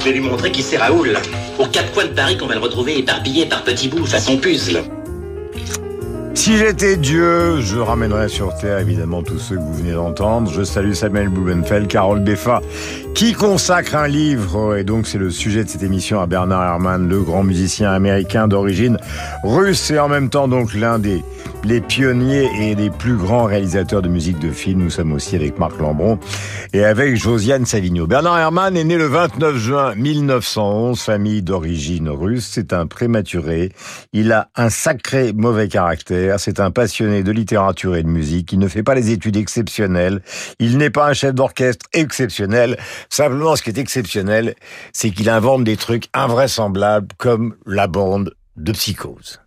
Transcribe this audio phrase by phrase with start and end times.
[0.00, 1.12] Je vais lui montrer qui c'est Raoul.
[1.58, 4.82] Aux quatre coins de Paris qu'on va le retrouver éparpillé par petits bouts façon puzzle.
[6.34, 10.50] Si j'étais Dieu, je ramènerais sur Terre évidemment tous ceux que vous venez d'entendre.
[10.50, 12.62] Je salue Samuel Blumenfeld, Carole Beffa,
[13.14, 17.08] qui consacre un livre, et donc c'est le sujet de cette émission à Bernard Herrmann,
[17.08, 18.98] le grand musicien américain d'origine
[19.44, 21.22] russe et en même temps donc l'un des
[21.64, 24.82] les pionniers et les plus grands réalisateurs de musique de film.
[24.82, 26.18] Nous sommes aussi avec Marc Lambron
[26.72, 28.06] et avec Josiane Savigno.
[28.06, 32.48] Bernard Herrmann est né le 29 juin 1911, famille d'origine russe.
[32.52, 33.72] C'est un prématuré.
[34.12, 36.40] Il a un sacré mauvais caractère.
[36.40, 38.52] C'est un passionné de littérature et de musique.
[38.52, 40.22] Il ne fait pas les études exceptionnelles.
[40.58, 42.78] Il n'est pas un chef d'orchestre exceptionnel.
[43.08, 44.54] Simplement, ce qui est exceptionnel,
[44.92, 49.40] c'est qu'il invente des trucs invraisemblables comme la bande de psychose.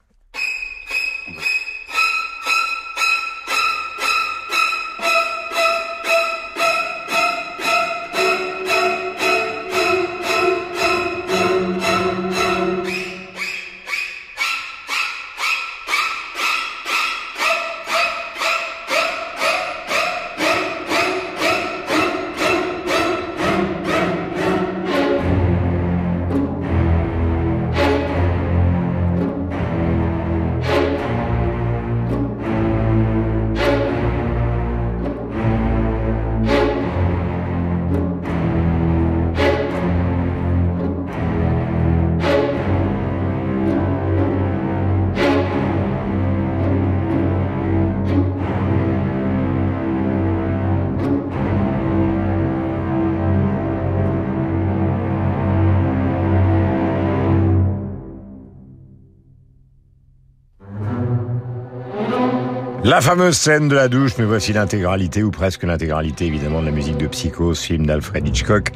[62.86, 66.74] La fameuse scène de la douche, mais voici l'intégralité, ou presque l'intégralité évidemment de la
[66.74, 68.72] musique de Psycho, film d'Alfred Hitchcock.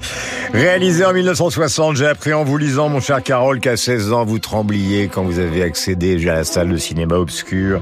[0.54, 4.40] Réalisé en 1960, j'ai appris en vous lisant, mon cher Carole, qu'à 16 ans, vous
[4.40, 7.82] trembliez quand vous avez accédé à la salle de cinéma obscure.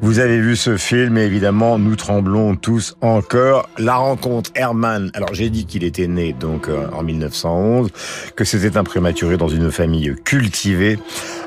[0.00, 3.68] Vous avez vu ce film, et évidemment, nous tremblons tous encore.
[3.78, 7.90] La rencontre Herman, alors j'ai dit qu'il était né donc euh, en 1911,
[8.34, 10.98] que c'était un prématuré dans une famille cultivée,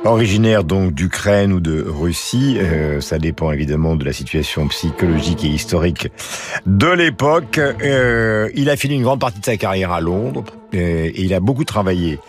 [0.05, 2.57] originaire donc d'Ukraine ou de Russie.
[2.61, 6.09] Euh, ça dépend évidemment de la situation psychologique et historique
[6.66, 7.57] de l'époque.
[7.57, 11.34] Euh, il a fini une grande partie de sa carrière à Londres euh, et il
[11.34, 12.19] a beaucoup travaillé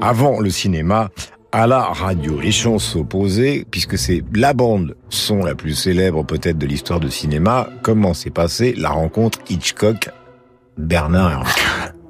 [0.00, 1.10] avant le cinéma
[1.52, 2.38] à la radio.
[2.40, 7.10] Les chances s'opposaient, puisque c'est la bande son la plus célèbre peut-être de l'histoire du
[7.10, 7.68] cinéma.
[7.82, 11.44] Comment s'est passée la rencontre Hitchcock-Bernard?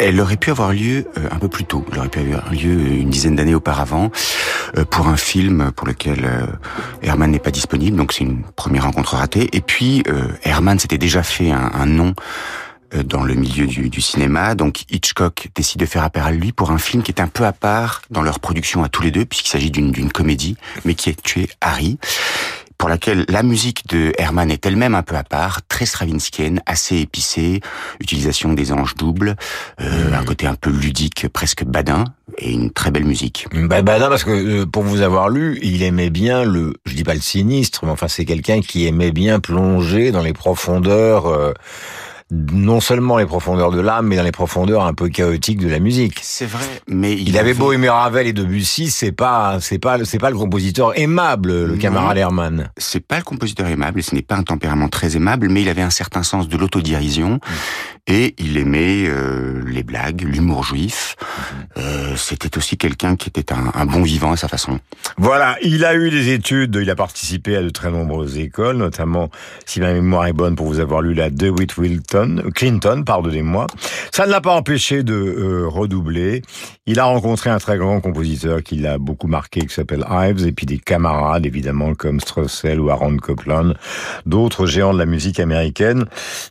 [0.00, 1.84] Elle aurait pu avoir lieu euh, un peu plus tôt.
[1.92, 4.10] Elle aurait pu avoir lieu une dizaine d'années auparavant
[4.76, 6.46] euh, pour un film pour lequel euh,
[7.02, 7.96] Herman n'est pas disponible.
[7.96, 9.48] Donc c'est une première rencontre ratée.
[9.52, 10.02] Et puis
[10.42, 12.14] Herman s'était déjà fait un, nom
[13.04, 14.54] dans le milieu du, du, cinéma.
[14.54, 17.44] Donc Hitchcock décide de faire appel à lui pour un film qui est un peu
[17.44, 21.10] à part dans leur production à tous les deux, puisqu'il s'agit d'une comédie, mais qui
[21.10, 21.98] est tué Harry
[22.80, 26.96] pour laquelle la musique de Herman est elle-même un peu à part, très stravinskienne, assez
[26.96, 27.60] épicée,
[28.00, 29.36] utilisation des anges doubles,
[29.82, 32.04] euh, un côté un peu ludique, presque badin,
[32.38, 33.46] et une très belle musique.
[33.52, 34.30] Bah, badin parce que
[34.62, 37.90] euh, pour vous avoir lu, il aimait bien le, je dis pas le sinistre, mais
[37.90, 41.26] enfin c'est quelqu'un qui aimait bien plonger dans les profondeurs.
[41.26, 41.52] Euh,
[42.30, 45.80] non seulement les profondeurs de l'âme, mais dans les profondeurs un peu chaotiques de la
[45.80, 46.18] musique.
[46.22, 50.18] C'est vrai, mais il, avait beau aimer Ravel et Debussy, c'est pas, c'est pas, c'est
[50.18, 52.70] pas le compositeur aimable, le camarade Hermann.
[52.76, 55.68] C'est pas le compositeur aimable, et ce n'est pas un tempérament très aimable, mais il
[55.68, 57.40] avait un certain sens de l'autodirision, mm.
[58.06, 61.16] Et il aimait euh, les blagues, l'humour juif.
[61.20, 61.80] Mm-hmm.
[61.80, 64.80] Euh, C'était aussi quelqu'un qui était un, un, bon vivant à sa façon.
[65.16, 69.30] Voilà, il a eu des études, il a participé à de très nombreuses écoles, notamment,
[69.66, 73.66] si ma mémoire est bonne, pour vous avoir lu la DeWitt Wilton Clinton, pardonnez-moi.
[74.12, 76.42] Ça ne l'a pas empêché de euh, redoubler.
[76.86, 80.52] Il a rencontré un très grand compositeur qui l'a beaucoup marqué, qui s'appelle Ives, et
[80.52, 83.74] puis des camarades, évidemment, comme Strussel ou Aaron Copland,
[84.26, 86.06] d'autres géants de la musique américaine.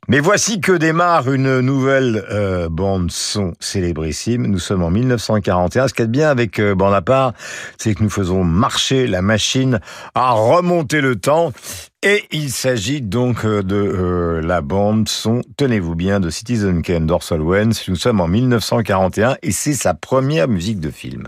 [0.07, 4.47] Mais voici que démarre une nouvelle euh, bande son célébrissime.
[4.47, 5.87] Nous sommes en 1941.
[5.87, 7.35] Ce qui est bien avec euh, Bonaparte,
[7.77, 9.79] c'est que nous faisons marcher la machine
[10.15, 11.51] à remonter le temps.
[12.01, 17.05] Et il s'agit donc euh, de euh, la bande son, tenez-vous bien, de Citizen Kane
[17.05, 17.73] d'Orson Welles.
[17.89, 21.27] Nous sommes en 1941 et c'est sa première musique de film.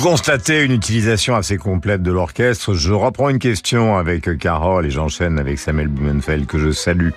[0.00, 2.74] Constatez, une utilisation assez complète de l'orchestre.
[2.74, 7.10] Je reprends une question avec Carole et j'enchaîne avec Samuel Blumenfeld que je salue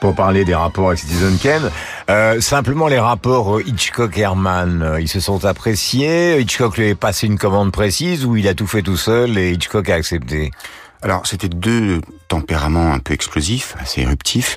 [0.00, 1.70] pour parler des rapports avec Citizen Kane.
[2.10, 6.40] Euh, simplement les rapports Hitchcock-Herman, euh, ils se sont appréciés.
[6.40, 9.52] Hitchcock lui a passé une commande précise ou il a tout fait tout seul et
[9.52, 10.50] Hitchcock a accepté
[11.02, 14.56] Alors, c'était deux tempéraments un peu explosifs, assez éruptifs,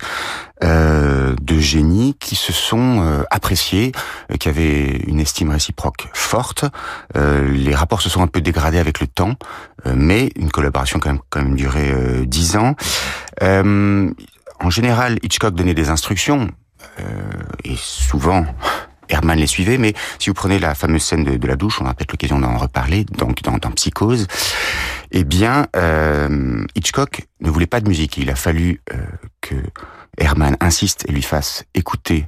[0.64, 3.92] euh, de génies qui se sont euh, appréciés,
[4.32, 6.66] euh, qui avaient une estime réciproque forte.
[7.16, 9.36] Euh, les rapports se sont un peu dégradés avec le temps,
[9.86, 11.94] euh, mais une collaboration quand même, quand même duré
[12.26, 12.76] dix ans.
[13.42, 16.50] En général, Hitchcock donnait des instructions,
[17.64, 18.46] et souvent
[19.10, 21.94] Herman les suivait, mais si vous prenez la fameuse scène de, la douche, on aura
[21.94, 24.28] peut-être l'occasion d'en reparler, donc dans, dans Psychose,
[25.12, 28.18] eh bien, euh, Hitchcock ne voulait pas de musique.
[28.18, 28.98] Il a fallu euh,
[29.42, 29.56] que
[30.18, 32.26] Herman insiste et lui fasse écouter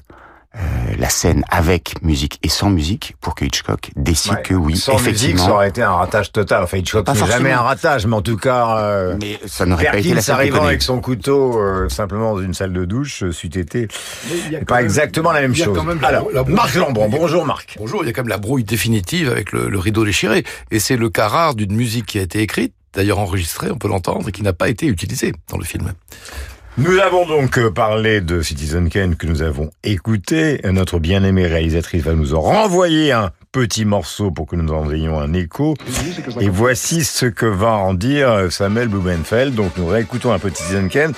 [0.98, 4.42] la scène avec musique et sans musique pour que Hitchcock décide Ouais.
[4.44, 5.46] que oui, Sans musique, effectivement.
[5.46, 6.64] ça aurait été un ratage total.
[6.64, 7.54] Enfin, Hitchcock Pas n'est jamais forcément.
[7.60, 10.36] un ratage, mais en tout cas, euh, mais ça n'aurait pas été la Perkins scène
[10.36, 13.88] arrivant avec son couteau euh, simplement dans une salle de douche, euh, c'eût été
[14.68, 15.76] pas même- exactement la même chose.
[15.76, 17.76] quand même la- Alors, la- Marc Lambron, bonjour Marc.
[17.78, 20.44] Bonjour, il y a quand même la brouille définitive avec le, le rideau déchiré.
[20.72, 23.90] Et c'est le cas rare d'une musique qui a été écrite, d'ailleurs enregistrée, on peut
[23.90, 25.92] l'entendre, et qui n'a pas été utilisée dans le film.
[26.78, 30.60] Nous avons donc euh, parlé de Citizen Kane que nous avons écouté.
[30.66, 35.18] Notre bien-aimée réalisatrice va nous en renvoyer un petit morceau pour que nous en ayons
[35.18, 35.76] un écho.
[36.42, 39.56] Et voici ce que va en dire Samuel Blumenfeld.
[39.56, 41.14] Donc nous réécoutons un peu Citizen Kane.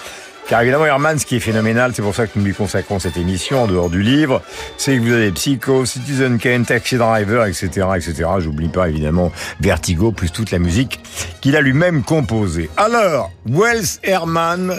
[0.47, 3.17] Car évidemment, Herman, ce qui est phénoménal, c'est pour ça que nous lui consacrons cette
[3.17, 4.41] émission en dehors du livre,
[4.77, 8.29] c'est que vous avez Psycho, Citizen Kane, Taxi Driver, etc., etc.
[8.39, 11.01] J'oublie pas évidemment Vertigo, plus toute la musique
[11.41, 12.69] qu'il a lui-même composée.
[12.77, 14.77] Alors, Wells Herman,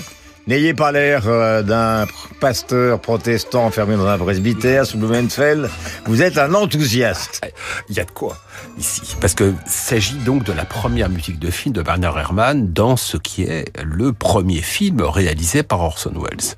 [0.49, 2.07] N'ayez pas l'air euh, d'un
[2.41, 5.69] pasteur protestant enfermé dans un presbytère sous Blumenfeld.
[6.07, 7.43] Vous êtes un enthousiaste.
[7.91, 8.39] Il y a de quoi
[8.79, 12.97] ici, parce que s'agit donc de la première musique de film de Werner Herrmann dans
[12.97, 16.55] ce qui est le premier film réalisé par Orson Welles.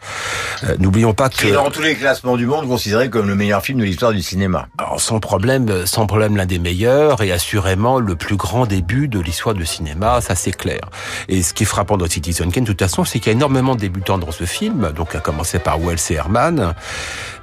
[0.64, 3.34] Euh, N'oublions pas que Qui est dans tous les classements du monde considéré comme le
[3.34, 4.68] meilleur film de l'histoire du cinéma.
[4.78, 9.20] Alors, sans problème, sans problème l'un des meilleurs et assurément le plus grand début de
[9.20, 10.80] l'histoire du cinéma, ça c'est clair.
[11.28, 13.36] Et ce qui est frappant dans Citizen Kane, de toute façon, c'est qu'il y a
[13.36, 16.74] énormément de débutants dans ce film, donc à commencer par Wells et Herman,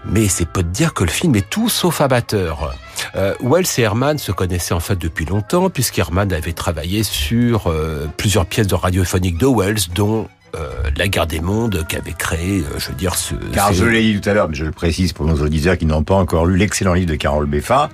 [0.05, 2.73] mais c'est peu de dire que le film est tout sauf amateur.
[3.15, 8.07] Euh, Wells et Herman se connaissaient en fait depuis longtemps, puisqu'Herman avait travaillé sur euh,
[8.17, 12.79] plusieurs pièces de radiophonique de Wells, dont euh, La guerre des mondes qu'avait créé, euh,
[12.79, 13.35] je veux dire, ce...
[13.53, 15.85] Car je l'ai dit tout à l'heure, mais je le précise pour nos auditeurs qui
[15.85, 17.89] n'ont pas encore lu l'excellent livre de Carole Beffa,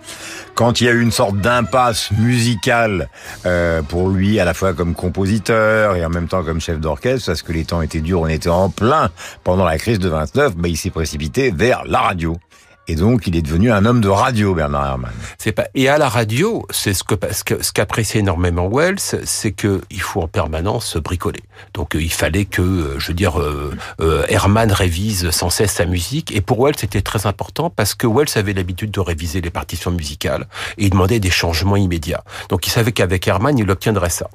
[0.56, 3.10] quand il y a eu une sorte d'impasse musicale
[3.46, 7.26] euh, pour lui, à la fois comme compositeur et en même temps comme chef d'orchestre,
[7.28, 9.10] parce que les temps étaient durs, on était en plein
[9.44, 12.38] pendant la crise de 29, bah, il s'est précipité vers la radio.
[12.88, 15.14] Et donc, il est devenu un homme de radio, Bernard Herrmann.
[15.38, 19.82] C'est pas et à la radio, c'est ce que ce qu'appréciait énormément Wells, c'est que
[19.90, 21.44] il faut en permanence bricoler.
[21.74, 24.26] Donc euh, il fallait que, euh, je veux dire, euh, euh,
[24.72, 26.36] révise sans cesse sa musique.
[26.36, 29.92] Et pour Wells, c'était très important parce que Wells avait l'habitude de réviser les partitions
[29.92, 30.48] musicales
[30.78, 32.24] et il demandait des changements immédiats.
[32.50, 34.30] Donc il savait qu'avec Herman, il obtiendrait ça.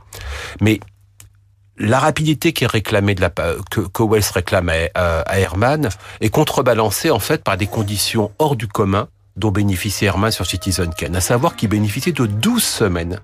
[0.61, 0.81] Mais
[1.79, 5.89] la rapidité qui est réclamée de la que, que Wells réclame à Herman
[6.21, 10.93] est contrebalancée en fait par des conditions hors du commun dont bénéficie Herman sur Citizen
[10.93, 13.21] Kane, à savoir qu'il bénéficie de 12 semaines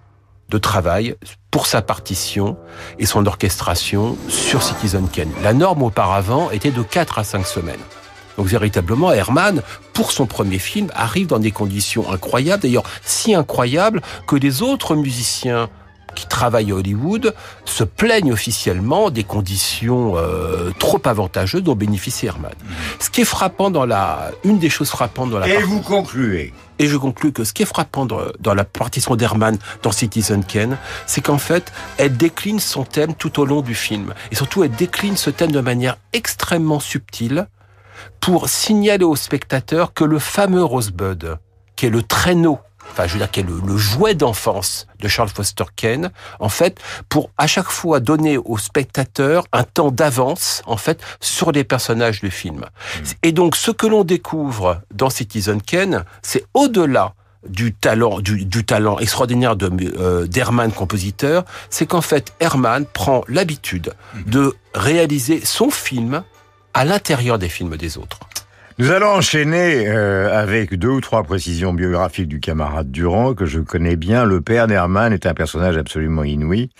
[0.48, 1.16] de travail
[1.50, 2.56] pour sa partition
[2.98, 5.32] et son orchestration sur Citizen Kane.
[5.42, 7.80] La norme auparavant était de 4 à 5 semaines.
[8.36, 14.02] Donc véritablement, Herman, pour son premier film, arrive dans des conditions incroyables, d'ailleurs si incroyables
[14.26, 15.68] que les autres musiciens
[16.14, 22.52] qui travaillent à Hollywood se plaignent officiellement des conditions euh, trop avantageuses dont bénéficie Herman.
[23.00, 26.52] Ce qui est frappant dans la, une des choses frappantes dans la Et vous concluez.
[26.78, 30.44] et je conclus que ce qui est frappant dans, dans la partition d'Herman dans Citizen
[30.44, 34.14] Kane, c'est qu'en fait, elle décline son thème tout au long du film.
[34.30, 37.46] Et surtout, elle décline ce thème de manière extrêmement subtile
[38.20, 41.38] pour signaler au spectateur que le fameux Rosebud,
[41.76, 42.58] qui est le traîneau,
[42.90, 46.10] enfin, je veux dire, qui est le, le jouet d'enfance de Charles Foster Kane,
[46.40, 51.52] en fait, pour à chaque fois donner au spectateur un temps d'avance, en fait, sur
[51.52, 52.64] les personnages du film.
[53.22, 57.14] Et donc, ce que l'on découvre dans Citizen Kane, c'est au-delà
[57.48, 63.22] du talent, du, du talent extraordinaire de euh, d'Herman compositeur, c'est qu'en fait Herman prend
[63.28, 63.92] l'habitude
[64.26, 66.22] de réaliser son film
[66.72, 68.18] à l'intérieur des films des autres.
[68.76, 73.60] Nous allons enchaîner euh, avec deux ou trois précisions biographiques du camarade Durand que je
[73.60, 74.24] connais bien.
[74.24, 76.70] Le père d'Hermann est un personnage absolument inouï,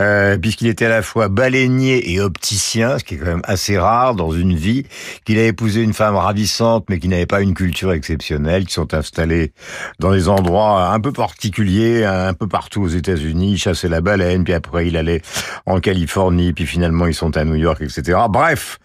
[0.00, 3.78] euh, puisqu'il était à la fois baleinier et opticien, ce qui est quand même assez
[3.78, 4.86] rare dans une vie,
[5.24, 8.92] qu'il a épousé une femme ravissante mais qui n'avait pas une culture exceptionnelle, qui sont
[8.92, 9.52] installés
[10.00, 14.52] dans des endroits un peu particuliers, un peu partout aux États-Unis, chasser la baleine, puis
[14.52, 15.22] après il allait
[15.64, 18.18] en Californie, puis finalement ils sont à New York, etc.
[18.28, 18.80] Bref,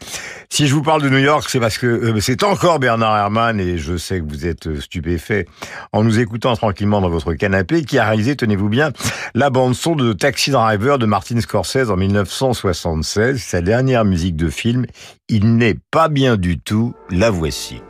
[0.51, 3.61] si je vous parle de New York, c'est parce que euh, c'est encore Bernard Herrmann,
[3.61, 5.45] et je sais que vous êtes euh, stupéfait
[5.93, 8.91] en nous écoutant tranquillement dans votre canapé, qui a réalisé, tenez-vous bien,
[9.33, 14.85] la bande-son de Taxi Driver de Martin Scorsese en 1976, sa dernière musique de film.
[15.29, 17.81] Il n'est pas bien du tout, la voici.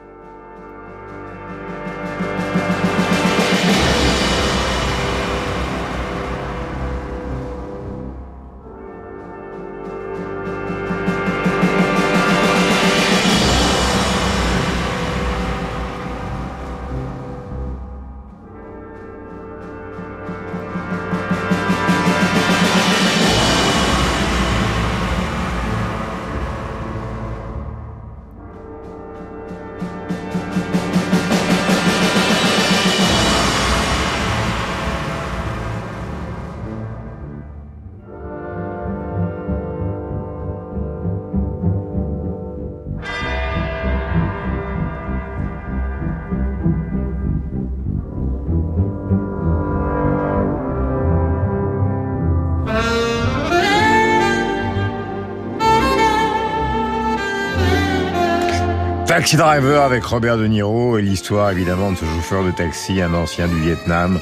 [59.22, 63.14] Taxi Driver avec Robert De Niro et l'histoire évidemment de ce chauffeur de taxi, un
[63.14, 64.20] ancien du Vietnam,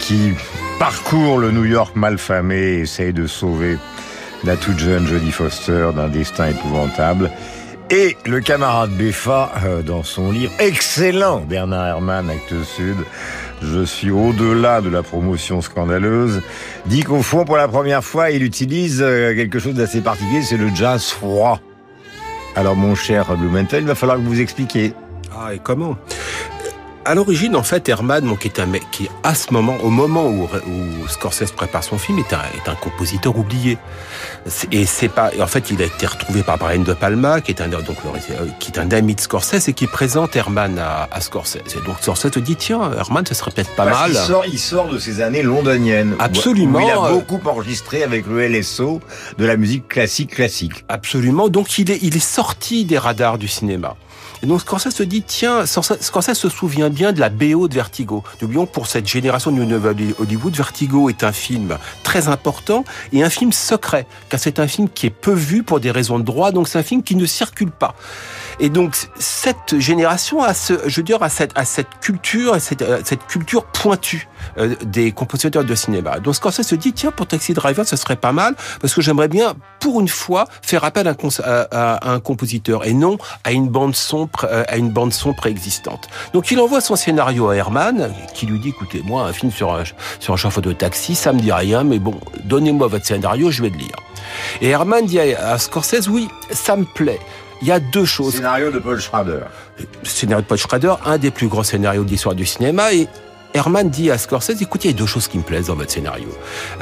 [0.00, 0.32] qui
[0.80, 3.78] parcourt le New York malfamé et essaye de sauver
[4.42, 7.30] la toute jeune Jodie Foster d'un destin épouvantable.
[7.90, 12.96] Et le camarade Beffa, euh, dans son livre excellent, Bernard Herrmann, Acte Sud,
[13.62, 16.42] je suis au-delà de la promotion scandaleuse,
[16.86, 20.56] dit qu'au fond, pour la première fois, il utilise euh, quelque chose d'assez particulier, c'est
[20.56, 21.60] le jazz froid.
[22.56, 24.94] Alors mon cher Blumenthal, il va falloir que vous expliquiez.
[25.36, 25.96] Ah, et comment?
[27.04, 30.26] À l'origine, en fait, Herman, donc, est un mec qui, à ce moment, au moment
[30.26, 33.78] où, où Scorsese prépare son film, est un, est un compositeur oublié.
[34.72, 37.60] Et c'est pas, en fait, il a été retrouvé par Brian De Palma, qui est
[37.60, 41.20] un, donc, euh, qui est un ami de Scorsese et qui présente Herman à, à
[41.20, 41.76] Scorsese.
[41.76, 44.10] Et donc, Scorsese dit, tiens, Herman, ce serait peut-être pas mal.
[44.10, 46.14] Il sort, il sort de ces années londoniennes.
[46.18, 46.78] Absolument.
[46.78, 49.00] Où il a beaucoup enregistré avec le LSO
[49.38, 50.84] de la musique classique classique.
[50.88, 51.48] Absolument.
[51.48, 53.96] Donc, il est, il est sorti des radars du cinéma.
[54.44, 58.22] Et donc Scorsese se dit, tiens, Scorsese se souvient bien de la BO de Vertigo.
[58.42, 62.84] N'oublions pour cette génération de New Hollywood, Vertigo est un film très important
[63.14, 66.18] et un film secret, car c'est un film qui est peu vu pour des raisons
[66.18, 67.94] de droit, donc c'est un film qui ne circule pas.
[68.60, 73.26] Et donc cette génération a ce, je veux à cette, à cette culture, cette, cette
[73.26, 76.20] culture pointue euh, des compositeurs de cinéma.
[76.20, 79.28] Donc Scorsese se dit tiens pour Taxi Driver ce serait pas mal parce que j'aimerais
[79.28, 83.68] bien pour une fois faire appel à un, à, un compositeur et non à une
[83.68, 86.08] bande son euh, à une bande son préexistante.
[86.32, 89.72] Donc il envoie son scénario à Herman qui lui dit écoutez moi un film sur
[89.74, 89.84] un,
[90.18, 92.14] sur un chauffeur de taxi ça me dit rien mais bon
[92.44, 93.96] donnez-moi votre scénario je vais le lire.
[94.60, 97.20] Et Herman dit à Scorsese oui ça me plaît
[97.62, 98.34] il y a deux choses.
[98.34, 99.40] Scénario de Paul Schrader.
[100.02, 102.92] Scénario de Paul Schrader, un des plus grands scénarios de l'histoire du cinéma.
[102.92, 103.08] Et
[103.54, 105.92] Herman dit à Scorsese, écoutez, il y a deux choses qui me plaisent dans votre
[105.92, 106.28] scénario.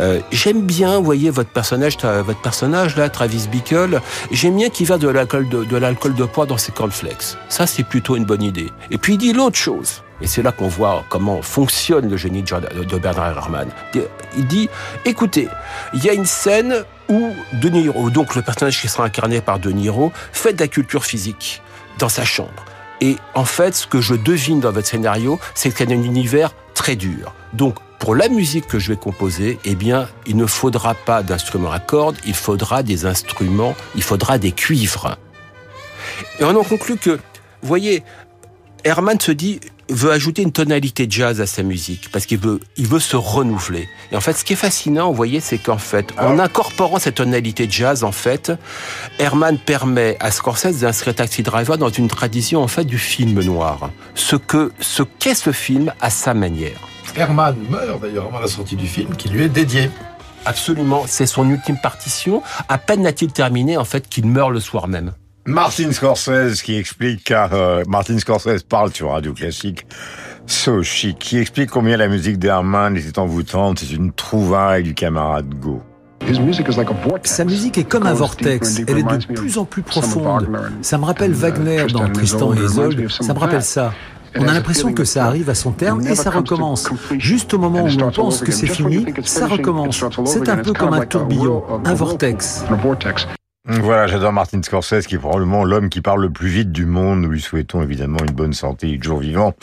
[0.01, 4.01] Euh, j'aime bien, vous voyez, votre personnage, votre personnage là, Travis Bickle,
[4.31, 7.37] j'aime bien qu'il va de l'alcool de, de l'alcool de poids dans ses cornflakes.
[7.51, 8.71] Ça, c'est plutôt une bonne idée.
[8.91, 10.03] Et puis il dit l'autre chose.
[10.23, 13.69] Et c'est là qu'on voit comment fonctionne le génie de Bernard Herrmann.
[14.37, 14.71] Il dit,
[15.05, 15.49] écoutez,
[15.93, 19.59] il y a une scène où De Niro, donc le personnage qui sera incarné par
[19.59, 21.61] De Niro, fait de la culture physique
[21.99, 22.65] dans sa chambre.
[23.03, 26.03] Et en fait, ce que je devine dans votre scénario, c'est qu'il y a un
[26.03, 27.35] univers très dur.
[27.53, 31.71] Donc, pour la musique que je vais composer, eh bien, il ne faudra pas d'instruments
[31.71, 35.17] à cordes, il faudra des instruments, il faudra des cuivres.
[36.41, 37.21] Et on en conclut que,
[37.63, 38.03] voyez,
[38.85, 39.61] Herman se dit,
[39.95, 43.89] veut ajouter une tonalité jazz à sa musique parce qu'il veut, il veut se renouveler.
[44.11, 47.17] Et en fait, ce qui est fascinant, vous voyez, c'est qu'en fait, en incorporant cette
[47.17, 48.53] tonalité jazz, en fait,
[49.19, 53.91] Herman permet à Scorsese d'inscrire Taxi Driver dans une tradition en fait du film noir.
[54.15, 56.79] Ce que, ce qu'est ce film à sa manière.
[57.17, 59.91] Herman meurt d'ailleurs avant la sortie du film qui lui est dédié.
[60.45, 62.43] Absolument, c'est son ultime partition.
[62.69, 65.13] À peine n'a-t-il terminé, en fait, qu'il meurt le soir même.
[65.45, 69.85] Martin Scorsese qui explique, car euh, Martin Scorsese parle sur Radio Classique,
[70.47, 75.53] so chic, qui explique combien la musique d'Herman était envoûtante, c'est une trouvaille du camarade
[75.61, 75.83] Go.
[77.25, 80.49] Sa musique est comme un vortex, elle est de plus en plus profonde.
[80.81, 83.93] Ça me rappelle Wagner dans Tristan et Isolde, ça me rappelle ça.
[84.39, 86.89] On a l'impression que ça arrive à son terme et ça recommence.
[87.19, 90.05] Juste au moment où on pense que c'est fini, ça recommence.
[90.27, 92.65] C'est un peu comme un tourbillon, un vortex.
[93.65, 97.21] Voilà, j'adore Martin Scorsese, qui est probablement l'homme qui parle le plus vite du monde.
[97.21, 99.55] Nous lui souhaitons évidemment une bonne santé, est toujours vivant.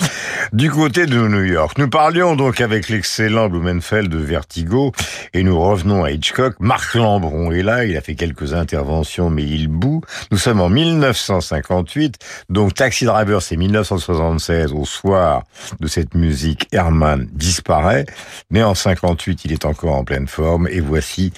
[0.54, 4.94] Du côté de New York, nous parlions donc avec l'excellent Blumenfeld de Vertigo,
[5.34, 6.56] et nous revenons à Hitchcock.
[6.62, 10.00] Marc Lambron est là, il a fait quelques interventions, mais il bout.
[10.32, 15.44] Nous sommes en 1958, donc Taxi Driver, c'est 1976, au soir
[15.82, 18.06] de cette musique, Herman disparaît,
[18.50, 21.34] mais en 58, il est encore en pleine forme, et voici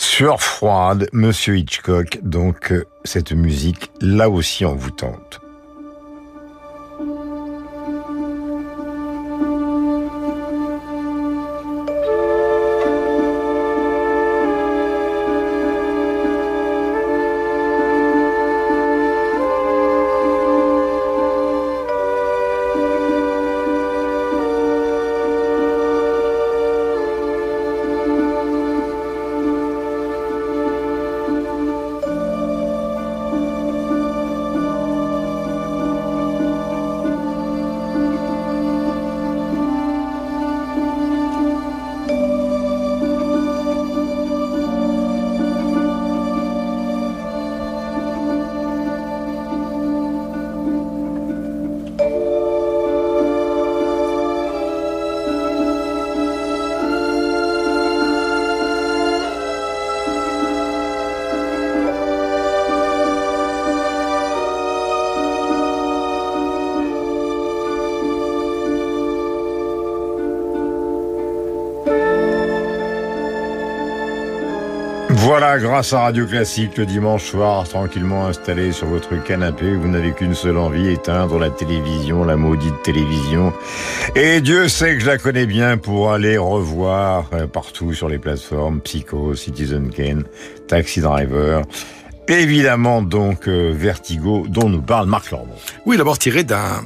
[0.00, 5.40] sur froide, Monsieur Hitchcock, donc euh, cette musique là aussi envoûtante.
[75.40, 80.10] Voilà, grâce à Radio Classique, le dimanche soir, tranquillement installé sur votre canapé, vous n'avez
[80.10, 83.52] qu'une seule envie, éteindre la télévision, la maudite télévision.
[84.16, 88.18] Et Dieu sait que je la connais bien pour aller revoir euh, partout sur les
[88.18, 90.24] plateformes, Psycho, Citizen Kane,
[90.66, 91.62] Taxi Driver.
[92.26, 95.54] Évidemment donc euh, Vertigo dont nous parle Marc Lambron.
[95.86, 96.82] Oui, d'abord tiré d'un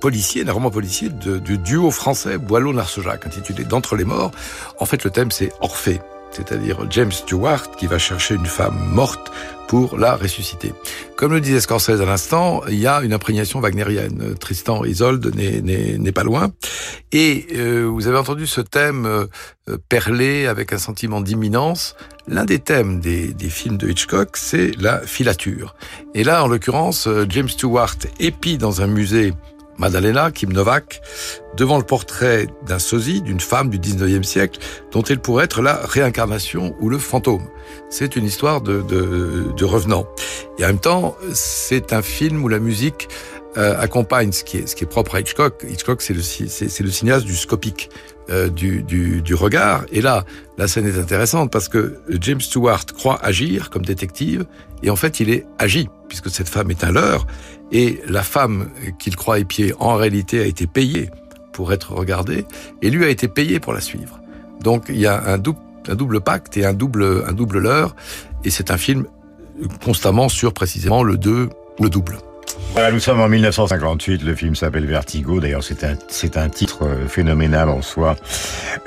[0.00, 4.32] policier, d'un roman policier du duo français Boileau-Narcejac, intitulé D'entre les morts.
[4.78, 6.02] En fait, le thème c'est Orphée
[6.34, 9.32] c'est-à-dire James Stewart, qui va chercher une femme morte
[9.66, 10.72] pour la ressusciter.
[11.16, 14.34] Comme le disait Scorsese à l'instant, il y a une imprégnation wagnérienne.
[14.38, 16.52] Tristan Isolde n'est pas loin.
[17.12, 19.26] Et euh, vous avez entendu ce thème euh,
[19.88, 21.96] perlé avec un sentiment d'imminence.
[22.28, 25.74] L'un des thèmes des, des, films de Hitchcock, c'est la filature.
[26.14, 29.32] Et là, en l'occurrence, euh, James Stewart épie dans un musée
[29.78, 31.00] Madalena Kim Novak
[31.56, 34.58] devant le portrait d'un sosie, d'une femme du 19e siècle,
[34.92, 37.46] dont elle pourrait être la réincarnation ou le fantôme.
[37.90, 40.06] C'est une histoire de, de, de revenant.
[40.58, 43.08] Et en même temps, c'est un film où la musique
[43.56, 45.64] euh, accompagne ce qui, est, ce qui est propre à Hitchcock.
[45.68, 47.88] Hitchcock, c'est le, c'est, le cinéaste du scopique,
[48.30, 49.84] euh, du, du, du, regard.
[49.92, 50.24] Et là,
[50.58, 54.44] la scène est intéressante parce que James Stewart croit agir comme détective,
[54.82, 57.26] et en fait, il est agi, puisque cette femme est un leurre,
[57.70, 61.10] et la femme qu'il croit épier, en réalité, a été payée
[61.52, 62.46] pour être regardée,
[62.82, 64.20] et lui a été payé pour la suivre.
[64.60, 67.94] Donc, il y a un double, un double pacte et un double, un double leurre,
[68.44, 69.06] et c'est un film
[69.84, 71.48] constamment sur précisément le 2
[71.80, 72.18] le double.
[72.72, 74.22] Voilà, nous sommes en 1958.
[74.22, 75.40] Le film s'appelle Vertigo.
[75.40, 78.16] D'ailleurs, c'est un, c'est un titre euh, phénoménal en soi.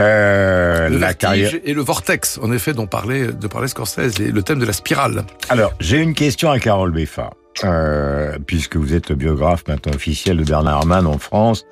[0.01, 4.43] Euh, le la carrière et le vortex, en effet, dont parlait, de parler Scorsese, le
[4.43, 5.23] thème de la spirale.
[5.49, 7.29] Alors, j'ai une question à Carole Beffa.
[7.63, 11.65] Euh, puisque vous êtes le biographe maintenant officiel de Bernard Herrmann en France,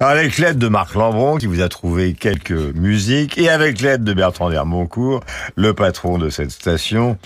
[0.00, 4.14] avec l'aide de Marc Lambron qui vous a trouvé quelques musiques et avec l'aide de
[4.14, 5.20] Bertrand Dermoncourt,
[5.54, 7.18] le patron de cette station,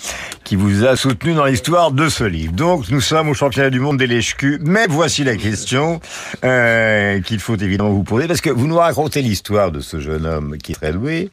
[0.43, 2.53] qui vous a soutenu dans l'histoire de ce livre.
[2.53, 6.01] Donc nous sommes au championnat du monde des lèche mais voici la question
[6.45, 10.27] euh, qu'il faut évidemment vous poser parce que vous nous racontez l'histoire de ce jeune
[10.27, 11.31] homme qui est très doué,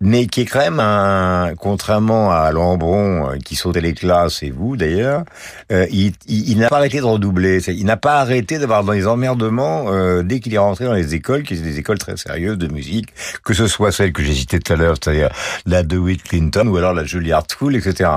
[0.00, 4.50] mais qui est quand même un, contrairement à Lambron euh, qui sautait les classes et
[4.50, 5.24] vous d'ailleurs,
[5.72, 7.60] euh, il il, n'a pas arrêté de redoubler.
[7.68, 11.14] Il n'a pas arrêté d'avoir dans les emmerdements euh, dès qu'il est rentré dans les
[11.14, 13.08] écoles, qui étaient des écoles très sérieuses de musique,
[13.44, 15.30] que ce soit celle que j'ai citée tout à l'heure, c'est-à-dire
[15.66, 18.10] la DeWitt Clinton ou alors la Juilliard School, etc.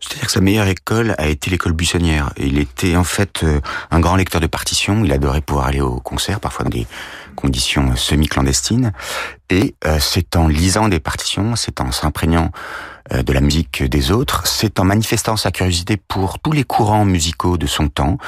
[0.00, 2.32] C'est-à-dire que sa meilleure école a été l'école buissonnière.
[2.38, 5.04] Il était en fait euh, un grand lecteur de partitions.
[5.04, 6.86] Il adorait pouvoir aller au concert, parfois dans des
[7.36, 8.92] conditions semi-clandestines.
[9.50, 12.50] Et euh, c'est en lisant des partitions, c'est en s'imprégnant
[13.10, 17.56] de la musique des autres, c'est en manifestant sa curiosité pour tous les courants musicaux
[17.56, 18.18] de son temps,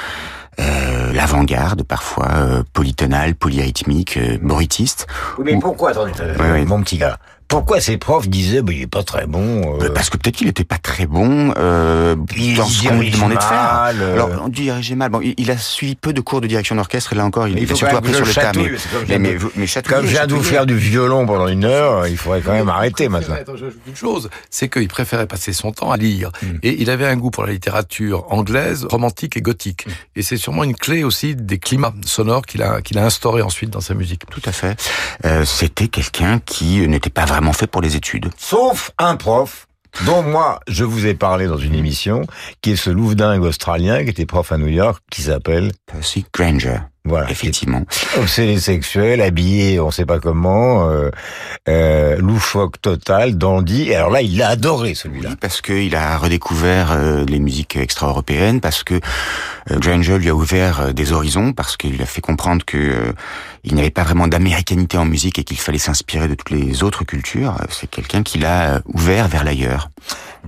[0.59, 5.07] euh, l'avant-garde parfois, euh, polytonale, polyrythmique, euh, boritiste.
[5.37, 6.13] Oui, mais pourquoi, attendez,
[6.65, 7.17] mon petit gars?
[7.53, 9.89] Pourquoi ses profs disaient bah, il est pas très bon euh...
[9.93, 13.35] Parce que peut-être qu'il était pas très bon euh, il dans ce qu'on lui demandait
[13.35, 14.09] mal, de faire.
[14.09, 14.13] euh...
[14.13, 15.11] Alors on dirigeait mal.
[15.11, 17.59] Bon, il, il, a suivi peu de cours de direction d'orchestre et là encore il,
[17.59, 18.51] il a surtout appris sur le tas.
[18.55, 18.71] Mais,
[19.19, 22.17] mais, mais, mais comme je viens de vous faire du violon pendant une heure, il
[22.17, 23.35] faudrait quand même arrêter maintenant.
[23.35, 26.47] Attends, une chose, c'est qu'il préférait passer son temps à lire mm.
[26.63, 29.85] et il avait un goût pour la littérature anglaise, romantique et gothique.
[29.85, 29.91] Mm.
[30.15, 33.69] Et c'est sûrement une clé aussi des climats sonores qu'il a qu'il a instauré ensuite
[33.69, 34.23] dans sa musique.
[34.31, 34.75] Tout à fait.
[35.25, 38.29] Euh, C'était quelqu'un qui n'était pas vraiment fait pour les études.
[38.37, 39.67] Sauf un prof
[40.05, 42.25] dont moi, je vous ai parlé dans une émission,
[42.61, 46.79] qui est ce louvdingue australien qui était prof à New York, qui s'appelle Percy Granger.
[47.05, 47.83] Voilà, effectivement.
[48.17, 51.09] Obsédé sexuel, habillé, on sait pas comment, euh,
[51.67, 53.89] euh, loufoque total, dandy.
[53.89, 55.31] Et alors là, il l'a adoré celui-là.
[55.31, 60.33] Oui, parce qu'il a redécouvert euh, les musiques extra-européennes, parce que euh, Granger lui a
[60.33, 63.13] ouvert des horizons, parce qu'il a fait comprendre que
[63.65, 66.83] il n'y avait pas vraiment d'américanité en musique et qu'il fallait s'inspirer de toutes les
[66.83, 67.57] autres cultures.
[67.69, 69.89] C'est quelqu'un qui l'a ouvert vers l'ailleurs.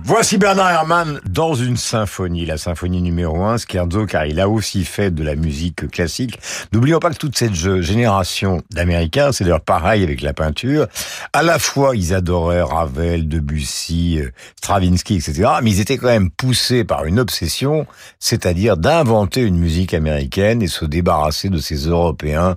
[0.02, 4.84] Voici Bernard Herrmann dans une symphonie, la symphonie numéro 1, Scherzo, car il a aussi
[4.84, 6.38] fait de la musique classique.
[6.72, 10.86] N'oublions pas que toute cette génération d'Américains, c'est d'ailleurs pareil avec la peinture,
[11.32, 14.20] à la fois ils adoraient Ravel, Debussy,
[14.56, 17.86] Stravinsky, etc., mais ils étaient quand même poussés par une obsession,
[18.18, 22.56] c'est-à-dire d'inventer une musique américaine et se débarrasser de ces Européens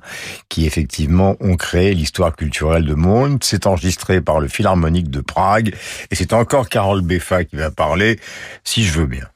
[0.49, 3.39] qui effectivement ont créé l'histoire culturelle de monde.
[3.43, 5.73] C'est enregistré par le Philharmonique de Prague
[6.11, 7.01] et c'est encore Carole
[7.49, 8.19] Qui va parler,
[8.63, 9.27] si je veux bien.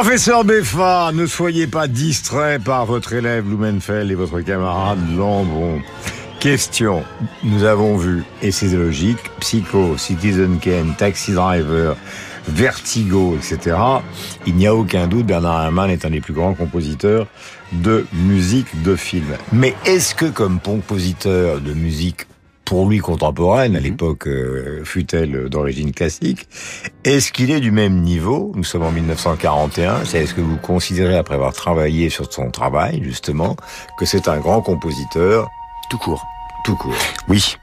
[0.00, 5.80] Professeur Beffa, ne soyez pas distrait par votre élève Blumenfeld et votre camarade Lambron.
[6.38, 7.02] Question,
[7.42, 11.96] nous avons vu, et c'est logique, Psycho, Citizen Kane, Taxi Driver,
[12.46, 13.76] Vertigo, etc.
[14.46, 17.26] Il n'y a aucun doute, Bernard Herrmann est un des plus grands compositeurs
[17.72, 19.36] de musique de film.
[19.52, 22.28] Mais est-ce que comme compositeur de musique
[22.68, 26.46] pour lui contemporaine, à l'époque euh, fut-elle d'origine classique,
[27.02, 28.52] est-ce qu'il est du même niveau?
[28.56, 30.02] Nous sommes en 1941.
[30.02, 33.56] Est-ce que vous considérez, après avoir travaillé sur son travail, justement,
[33.98, 35.48] que c'est un grand compositeur
[35.88, 36.26] Tout court.
[36.62, 36.92] Tout court.
[37.26, 37.56] Oui,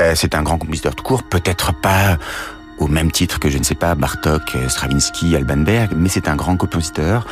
[0.00, 1.22] euh, c'est un grand compositeur tout court.
[1.22, 2.18] Peut-être pas
[2.78, 6.34] au même titre que, je ne sais pas, Bartok, Stravinsky, Alban Berg, mais c'est un
[6.34, 7.24] grand compositeur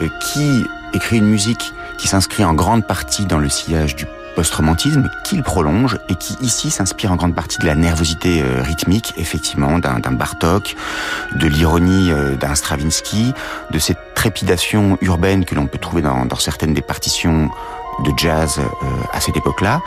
[0.00, 5.08] euh, qui écrit une musique qui s'inscrit en grande partie dans le sillage du post-romantisme
[5.24, 9.78] qu'il prolonge et qui ici s'inspire en grande partie de la nervosité euh, rythmique, effectivement,
[9.78, 10.76] d'un Bartok,
[11.36, 13.32] de l'ironie euh, d'un Stravinsky,
[13.70, 17.48] de cette trépidation urbaine que l'on peut trouver dans, certaines des partitions
[18.04, 19.80] de jazz euh, à cette époque-là.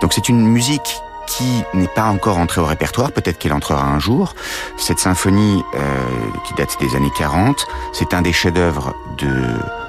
[0.00, 1.00] Donc c'est une musique
[1.30, 4.34] qui n'est pas encore entrée au répertoire, peut-être qu'elle entrera un jour.
[4.76, 6.04] Cette symphonie euh,
[6.46, 9.30] qui date des années 40, c'est un des chefs-d'œuvre de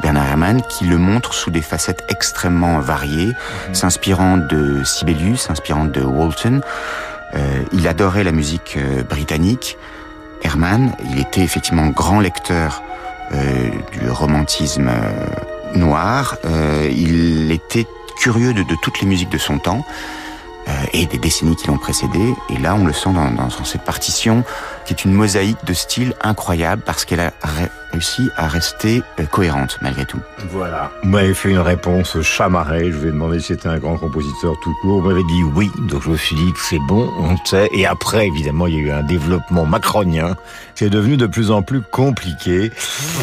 [0.04, 3.74] Bernard Herrmann qui le montre sous des facettes extrêmement variées, mmh.
[3.74, 6.62] s'inspirant de Sibelius, s'inspirant de Walton.
[7.34, 9.78] Euh, il adorait la musique euh, britannique.
[10.44, 12.84] Herrmann, il était effectivement grand lecteur
[13.32, 14.92] euh, du romantisme
[15.74, 16.38] noir.
[16.92, 19.86] il était curieux de, de toutes les musiques de son temps
[20.94, 22.34] et des décennies qui l'ont précédé.
[22.50, 24.44] Et là, on le sent dans, dans, cette partition,
[24.86, 27.34] qui est une mosaïque de style incroyable, parce qu'elle a
[27.92, 30.20] réussi à rester euh, cohérente malgré tout.
[30.50, 30.92] Voilà.
[31.04, 32.92] Vous m'avez fait une réponse chamarrée.
[32.92, 35.02] Je vous ai demandé si c'était un grand compositeur tout court.
[35.02, 35.70] Vous m'avez dit oui.
[35.90, 37.70] Donc je me suis dit que c'est bon, on sait.
[37.74, 40.36] Et après, évidemment, il y a eu un développement macronien.
[40.76, 42.72] C'est devenu de plus en plus compliqué.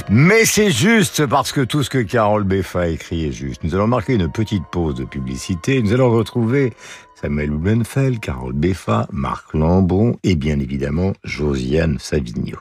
[0.08, 3.64] Mais c'est juste parce que tout ce que Carole Beffa a écrit est juste.
[3.64, 5.82] Nous allons marquer une petite pause de publicité.
[5.82, 6.74] Nous allons retrouver
[7.20, 12.58] Samuel Blumenfeld, Carole Beffa, Marc Lambron et bien évidemment Josiane Savigno.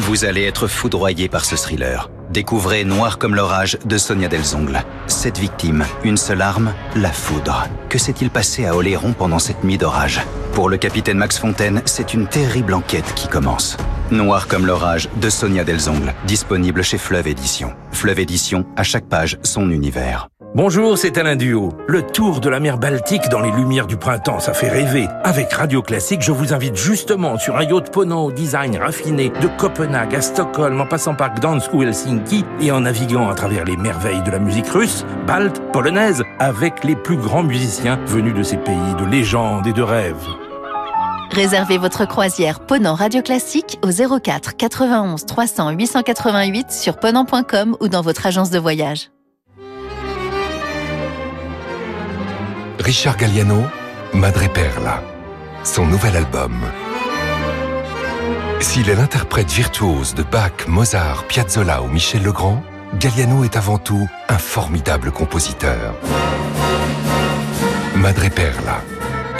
[0.00, 2.10] Vous allez être foudroyé par ce thriller.
[2.30, 4.84] Découvrez Noir comme l'orage de Sonia Delzongle.
[5.06, 7.66] Cette victime, une seule arme, la foudre.
[7.88, 10.20] Que s'est-il passé à Oléron pendant cette nuit d'orage?
[10.52, 13.78] Pour le capitaine Max Fontaine, c'est une terrible enquête qui commence.
[14.10, 17.74] Noir comme l'orage de Sonia Delzongle, disponible chez Fleuve Édition.
[17.90, 20.28] Fleuve Édition, à chaque page, son univers.
[20.54, 21.74] Bonjour, c'est Alain Duo.
[21.86, 25.06] Le tour de la mer Baltique dans les lumières du printemps, ça fait rêver.
[25.22, 29.48] Avec Radio Classique, je vous invite justement sur un yacht ponant au design raffiné de
[29.58, 33.76] Copenhague à Stockholm en passant par Gdansk ou Helsinki et en naviguant à travers les
[33.76, 38.56] merveilles de la musique russe, balte, polonaise, avec les plus grands musiciens venus de ces
[38.56, 40.24] pays de légende et de rêve.
[41.32, 48.00] Réservez votre croisière Ponant Radio Classique au 04 91 300 888 sur ponant.com ou dans
[48.00, 49.10] votre agence de voyage.
[52.86, 53.64] Richard Galliano,
[54.14, 55.02] Madre Perla,
[55.64, 56.52] son nouvel album.
[58.60, 62.62] S'il est l'interprète virtuose de Bach, Mozart, Piazzolla ou Michel Legrand,
[62.94, 65.96] Galliano est avant tout un formidable compositeur.
[67.96, 68.80] Madre Perla,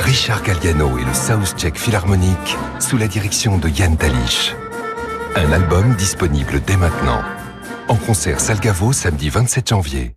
[0.01, 4.57] Richard Galliano et le South Czech Philharmonic sous la direction de Yann Talich.
[5.37, 7.23] Un album disponible dès maintenant.
[7.87, 10.17] En concert Salgavo samedi 27 janvier.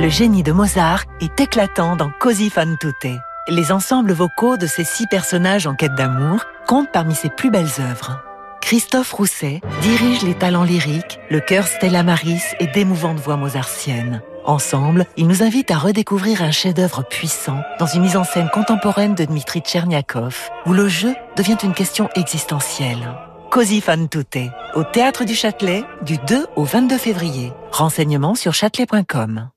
[0.00, 3.16] Le génie de Mozart est éclatant dans Così fan tutte.
[3.46, 7.70] Les ensembles vocaux de ces six personnages en quête d'amour comptent parmi ses plus belles
[7.78, 8.20] œuvres.
[8.60, 14.20] Christophe Rousset dirige les talents lyriques, le chœur Stella Maris et d'émouvantes voix mozartiennes.
[14.44, 19.14] Ensemble, ils nous invitent à redécouvrir un chef-d'œuvre puissant dans une mise en scène contemporaine
[19.14, 23.14] de Dmitri Tcherniakov, où le jeu devient une question existentielle.
[23.50, 27.52] Così fan tutte, au Théâtre du Châtelet, du 2 au 22 février.
[27.70, 29.50] Renseignements sur châtelet.com.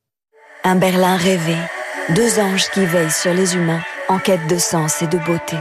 [0.63, 1.55] Un Berlin rêvé,
[2.15, 5.55] deux anges qui veillent sur les humains en quête de sens et de beauté.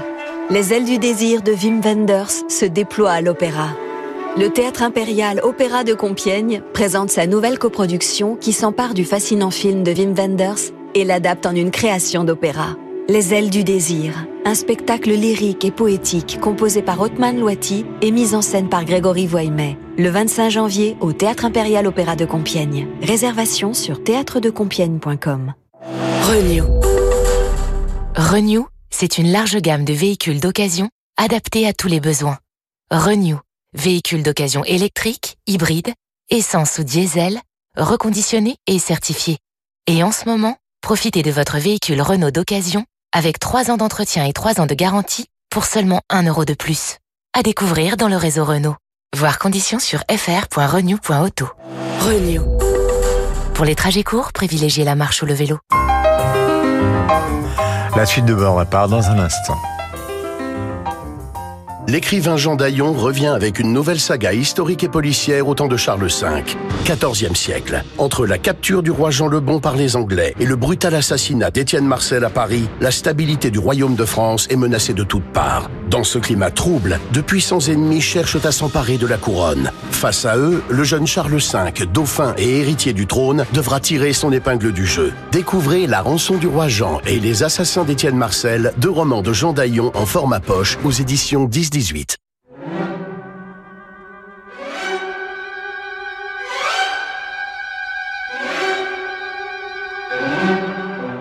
[0.50, 3.68] Les ailes du désir de Wim Wenders se déploient à l'opéra.
[4.38, 9.82] Le Théâtre impérial Opéra de Compiègne présente sa nouvelle coproduction qui s'empare du fascinant film
[9.82, 12.76] de Wim Wenders et l'adapte en une création d'opéra.
[13.08, 18.34] Les ailes du désir, un spectacle lyrique et poétique composé par Otman Loati et mis
[18.34, 22.88] en scène par Grégory Voimet, le 25 janvier au Théâtre Impérial Opéra de Compiègne.
[23.00, 25.54] Réservation sur théâtredecompiègne.com.
[26.24, 26.64] Renew.
[28.16, 32.38] Renew, c'est une large gamme de véhicules d'occasion adaptés à tous les besoins.
[32.90, 33.38] Renew,
[33.72, 35.94] véhicules d'occasion électriques, hybrides,
[36.28, 37.40] essence ou diesel,
[37.76, 39.38] reconditionnés et certifiés.
[39.86, 42.84] Et en ce moment, profitez de votre véhicule Renault d'occasion
[43.16, 46.98] avec 3 ans d'entretien et 3 ans de garantie pour seulement 1 euro de plus.
[47.32, 48.76] À découvrir dans le réseau Renault.
[49.16, 51.48] Voir conditions sur fr.renew.auto.
[52.00, 52.42] Renew.
[53.54, 55.58] Pour les trajets courts, privilégiez la marche ou le vélo.
[57.96, 59.56] La suite de bord part dans un instant.
[61.88, 66.08] L'écrivain Jean Daillon revient avec une nouvelle saga historique et policière au temps de Charles
[66.08, 66.42] V,
[66.84, 67.84] XIVe siècle.
[67.96, 71.52] Entre la capture du roi Jean le Bon par les Anglais et le brutal assassinat
[71.52, 75.70] d'Étienne Marcel à Paris, la stabilité du royaume de France est menacée de toutes parts.
[75.88, 79.70] Dans ce climat trouble, de puissants ennemis cherchent à s'emparer de la couronne.
[79.92, 84.32] Face à eux, le jeune Charles V, dauphin et héritier du trône, devra tirer son
[84.32, 85.12] épingle du jeu.
[85.30, 89.52] Découvrez La rançon du roi Jean et Les assassins d'Étienne Marcel, deux romans de Jean
[89.52, 92.16] Daillon en format poche aux éditions 10 18.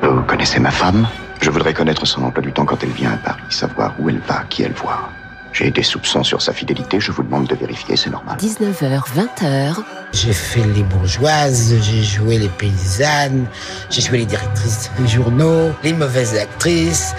[0.01, 1.09] Vous connaissez ma femme?
[1.41, 4.19] Je voudrais connaître son emploi du temps quand elle vient à Paris, savoir où elle
[4.19, 5.09] va, qui elle voit.
[5.51, 8.37] J'ai des soupçons sur sa fidélité, je vous demande de vérifier, c'est normal.
[8.37, 9.83] 19h, 20h.
[10.13, 13.45] J'ai fait les bourgeoises, j'ai joué les paysannes,
[13.89, 17.13] j'ai joué les directrices des journaux, les mauvaises actrices.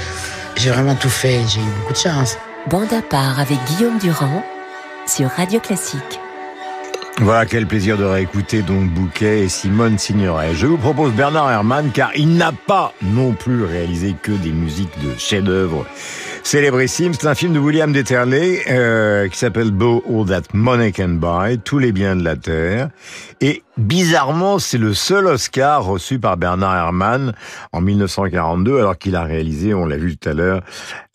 [0.57, 2.38] J'ai vraiment tout fait, j'ai eu beaucoup de chance.
[2.68, 4.44] Bande à part avec Guillaume Durand
[5.07, 6.18] sur Radio Classique.
[7.18, 10.52] Voilà, quel plaisir de réécouter donc Bouquet et Simone Signoret.
[10.52, 14.98] Je vous propose Bernard Herrmann car il n'a pas non plus réalisé que des musiques
[15.00, 15.87] de chef-d'œuvre.
[16.46, 17.12] Célébrissime.
[17.12, 21.59] C'est un film de William Deterley euh, qui s'appelle Bow All That Money Can Buy,
[21.59, 22.90] tous les biens de la terre.
[23.40, 27.32] Et bizarrement, c'est le seul Oscar reçu par Bernard Herrmann
[27.72, 30.62] en 1942, alors qu'il a réalisé, on l'a vu tout à l'heure,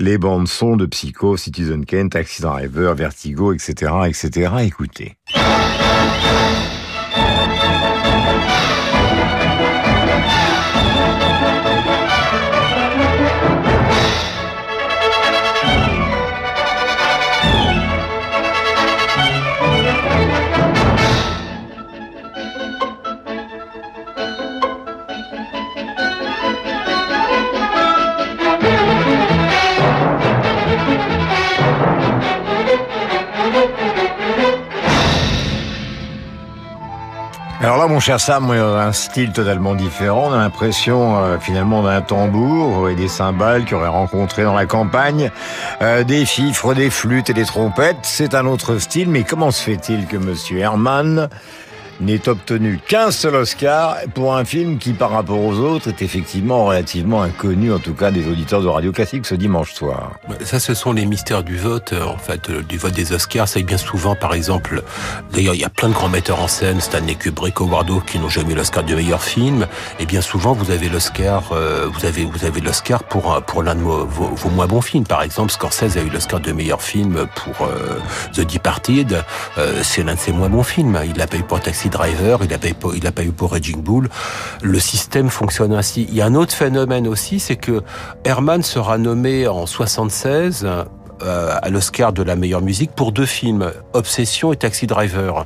[0.01, 4.51] les bandes sons de Psycho, Citizen Kane, Taxi Driver, Vertigo, etc., etc.
[4.63, 5.15] Écoutez.
[37.63, 40.29] Alors là, mon cher Sam, a un style totalement différent.
[40.29, 44.65] On a l'impression euh, finalement d'un tambour et des cymbales qui auraient rencontré dans la
[44.65, 45.29] campagne,
[45.83, 47.99] euh, des fifres, des flûtes et des trompettes.
[48.01, 51.29] C'est un autre style, mais comment se fait-il que Monsieur Herman
[52.01, 56.65] n'est obtenu qu'un seul Oscar pour un film qui, par rapport aux autres, est effectivement
[56.65, 60.13] relativement inconnu, en tout cas des auditeurs de Radio Classique ce dimanche soir.
[60.43, 63.47] Ça, ce sont les mystères du vote, euh, en fait, euh, du vote des Oscars.
[63.47, 64.83] Ça, bien souvent, par exemple,
[65.31, 68.29] d'ailleurs, il y a plein de grands metteurs en scène, Stanley Kubrick, Howard qui n'ont
[68.29, 69.67] jamais l'Oscar du meilleur film.
[69.99, 73.75] Et bien souvent, vous avez l'Oscar, euh, vous avez, vous avez l'Oscar pour pour l'un
[73.75, 75.05] de vos, vos, moins bons films.
[75.05, 77.67] Par exemple, Scorsese a eu l'Oscar de meilleur film pour
[78.33, 79.23] The Departed.
[79.83, 80.99] c'est l'un de ses moins bons films.
[81.05, 83.51] Il l'a pas eu pour Taxi Driver, il n'a pas, il a pas eu pour
[83.51, 84.09] Raging Bull.
[84.63, 86.07] Le système fonctionne ainsi.
[86.09, 87.83] Il y a un autre phénomène aussi, c'est que
[88.25, 90.65] Herman sera nommé en 76
[91.23, 95.45] euh, à l'Oscar de la meilleure musique pour deux films, Obsession et Taxi Driver.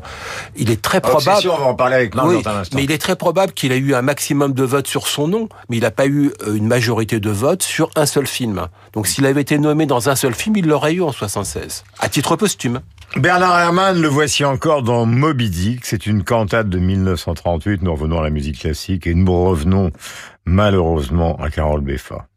[0.56, 1.30] Il est très probable.
[1.30, 2.78] Obsession, on va en parler avec oui, dans un instant.
[2.78, 5.50] Mais il est très probable qu'il ait eu un maximum de votes sur son nom,
[5.68, 8.68] mais il n'a pas eu euh, une majorité de votes sur un seul film.
[8.94, 12.08] Donc s'il avait été nommé dans un seul film, il l'aurait eu en 76, à
[12.08, 12.80] titre posthume.
[13.16, 15.86] Bernard Herrmann, le voici encore dans Moby Dick.
[15.86, 17.82] C'est une cantate de 1938.
[17.82, 19.92] Nous revenons à la musique classique et nous revenons
[20.46, 22.28] malheureusement à Carole Beffa.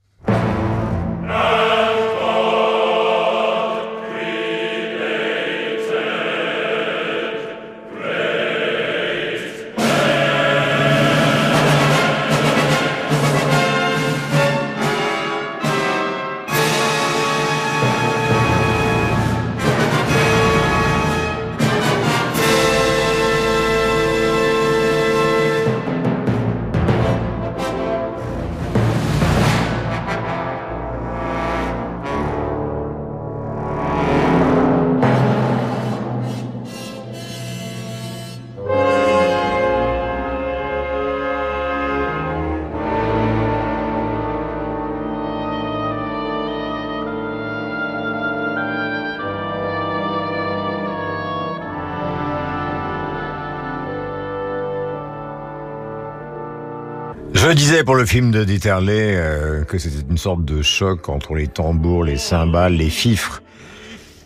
[57.89, 62.05] Pour le film de Dieterle euh, que c'était une sorte de choc entre les tambours,
[62.05, 63.43] les cymbales, les fifres,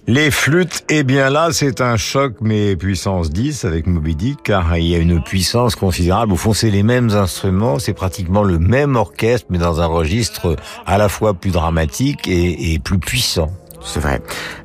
[0.09, 0.83] les flûtes.
[0.89, 4.97] Et bien là, c'est un choc, mais puissance 10 avec Moby Dick, car il y
[4.97, 6.33] a une puissance considérable.
[6.33, 10.57] Au fond, c'est les mêmes instruments, c'est pratiquement le même orchestre, mais dans un registre
[10.85, 13.53] à la fois plus dramatique et plus puissant.
[13.85, 14.21] C'est vrai.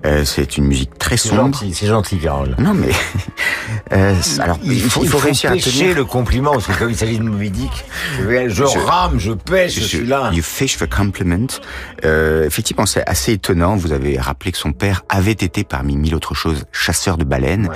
[0.06, 1.60] Euh, c'est une musique très sombre.
[1.74, 2.56] c'est gentil, Carole.
[2.60, 2.90] Non, mais
[3.94, 5.96] euh, alors il faut, il faut réussir à tenir.
[5.96, 7.72] le compliment, parce que comme il s'agit de Moby Dick,
[8.20, 10.30] je, vais- je Je- rame, je pêche, je suis là.
[10.34, 11.48] You fish for compliment.
[12.06, 13.76] Euh, effectivement, c'est assez étonnant.
[13.76, 17.70] Vous avez rappelé que son père avait été, parmi mille autres choses, chasseur de baleines.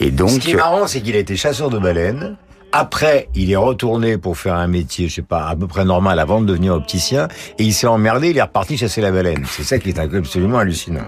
[0.00, 2.36] Et donc, Ce qui est marrant, c'est qu'il a été chasseur de baleines.
[2.76, 6.18] Après, il est retourné pour faire un métier, je sais pas, à peu près normal
[6.18, 7.28] avant de devenir opticien.
[7.56, 9.44] Et il s'est emmerdé, il est reparti chasser la baleine.
[9.48, 11.06] C'est ça qui est absolument hallucinant.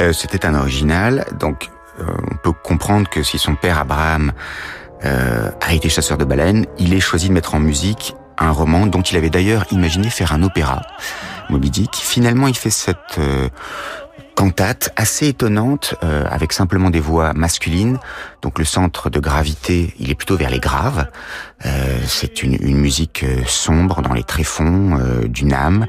[0.00, 1.68] Euh, c'était un original, donc
[2.00, 4.32] euh, on peut comprendre que si son père Abraham
[5.04, 8.86] euh, a été chasseur de baleines, il ait choisi de mettre en musique un roman
[8.86, 10.80] dont il avait d'ailleurs imaginé faire un opéra,
[11.50, 11.94] Moby Dick.
[11.94, 13.50] Finalement, il fait cette euh,
[14.36, 17.98] cantate assez étonnante euh, avec simplement des voix masculines.
[18.42, 21.08] Donc le centre de gravité, il est plutôt vers les graves.
[21.64, 25.86] Euh, C'est une, musique euh, sombre dans les tréfonds euh, d'une âme,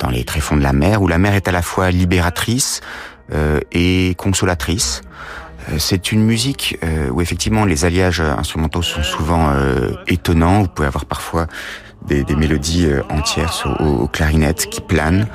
[0.00, 2.80] dans les tréfonds de la mer, où la mer est à la fois libératrice
[3.32, 5.00] euh, et consolatrice.
[5.68, 6.76] Euh, C'est une musique
[7.12, 9.54] où effectivement les alliages instrumentaux sont souvent
[10.08, 10.62] étonnants.
[10.62, 11.46] Vous pouvez avoir parfois
[12.04, 15.26] des, des mélodies euh, entières aux, aux clarinettes qui planent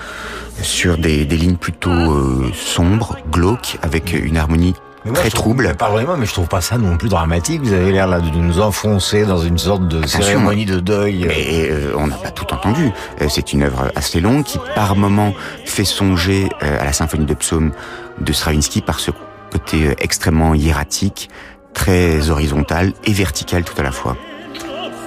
[0.61, 4.75] sur des, des lignes plutôt euh, sombres, glauques, avec une harmonie
[5.13, 5.73] très trouble.
[5.75, 7.61] Pas vraiment, mais je trouve pas ça non plus dramatique.
[7.63, 11.25] Vous avez l'air là de nous enfoncer dans une sorte de cérémonie de deuil.
[11.27, 12.91] Mais euh, on n'a pas tout entendu.
[13.21, 15.33] Euh, c'est une œuvre assez longue qui, par moment,
[15.65, 17.71] fait songer euh, à la symphonie de psaume
[18.19, 19.11] de Stravinsky par ce
[19.51, 21.29] côté extrêmement hiératique,
[21.73, 24.17] très horizontal et vertical tout à la fois.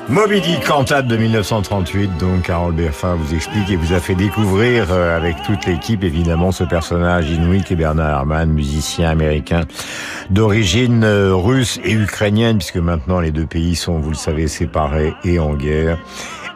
[0.09, 4.89] Moby Dick, cantate de 1938, donc Carole Berfin vous explique et vous a fait découvrir
[4.91, 9.61] euh, avec toute l'équipe évidemment ce personnage inouï qui est Bernard Herrmann, musicien américain
[10.29, 15.15] d'origine euh, russe et ukrainienne puisque maintenant les deux pays sont, vous le savez, séparés
[15.25, 15.99] et en guerre.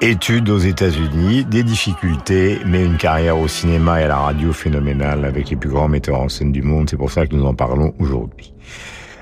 [0.01, 5.25] Études aux États-Unis, des difficultés, mais une carrière au cinéma et à la radio phénoménale
[5.25, 6.91] avec les plus grands metteurs en scène du monde.
[6.91, 8.53] C'est pour ça que nous en parlons aujourd'hui.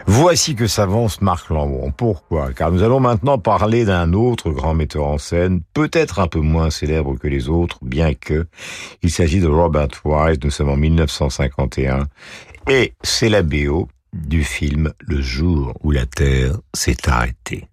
[0.06, 1.90] Voici que s'avance Marc Lambron.
[1.90, 2.52] Pourquoi?
[2.52, 6.70] Car nous allons maintenant parler d'un autre grand metteur en scène, peut-être un peu moins
[6.70, 8.46] célèbre que les autres, bien que
[9.02, 10.38] il s'agit de Robert Wise.
[10.42, 12.06] Nous sommes en 1951
[12.68, 17.66] et c'est la BO du film Le jour où la Terre s'est arrêtée.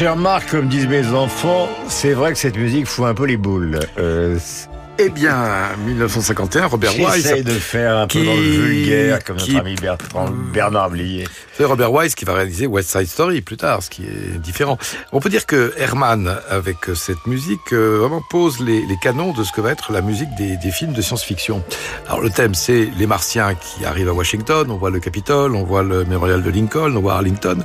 [0.00, 3.36] Cher Marc, comme disent mes enfants, c'est vrai que cette musique fout un peu les
[3.36, 3.80] boules.
[3.98, 4.38] Euh,
[5.02, 7.26] eh bien, 1951, Robert Wise.
[7.26, 11.26] Essaye de faire un peu dans le vulgaire, comme notre ami Bertrand, Bernard Blier.
[11.56, 14.78] C'est Robert Wise qui va réaliser West Side Story plus tard, ce qui est différent.
[15.12, 19.44] On peut dire que Herman, avec cette musique, euh, vraiment pose les, les, canons de
[19.44, 21.62] ce que va être la musique des, des films de science-fiction.
[22.06, 25.64] Alors le thème, c'est les Martiens qui arrivent à Washington, on voit le Capitole, on
[25.64, 27.58] voit le mémorial de Lincoln, on voit Arlington,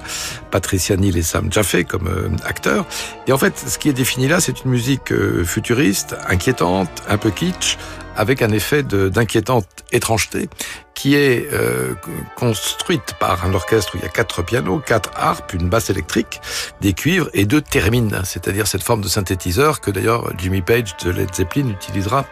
[0.51, 2.85] Patricia Neal et Sam Jaffe comme euh, acteurs.
[3.27, 7.17] Et en fait, ce qui est défini là, c'est une musique euh, futuriste, inquiétante, un
[7.31, 7.77] kitsch,
[8.15, 10.49] avec un effet d'inquiétante étrangeté
[10.93, 11.93] qui est euh,
[12.35, 16.41] construite par un orchestre où il y a quatre pianos, quatre harpes, une basse électrique,
[16.81, 21.11] des cuivres et deux thermines, c'est-à-dire cette forme de synthétiseur que d'ailleurs Jimmy Page de
[21.11, 22.25] Led Zeppelin utilisera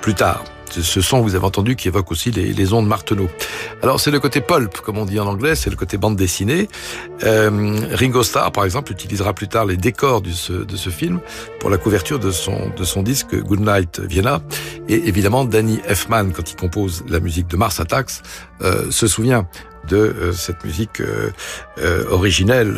[0.00, 0.42] plus tard
[0.82, 3.28] ce son, vous avez entendu, qui évoque aussi les, les ondes Marteneau.
[3.82, 6.68] Alors c'est le côté pulp, comme on dit en anglais, c'est le côté bande dessinée.
[7.24, 11.20] Euh, Ringo Starr, par exemple, utilisera plus tard les décors de ce, de ce film
[11.60, 14.40] pour la couverture de son, de son disque Goodnight Vienna.
[14.88, 18.22] Et évidemment, Danny Elfman, quand il compose la musique de Mars Attacks,
[18.62, 19.46] euh, se souvient
[19.86, 21.30] de euh, cette musique euh,
[21.78, 22.76] euh, originelle,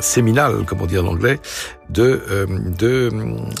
[0.00, 1.40] séminale, comme on dit en anglais,
[1.88, 2.20] de,
[2.78, 3.10] de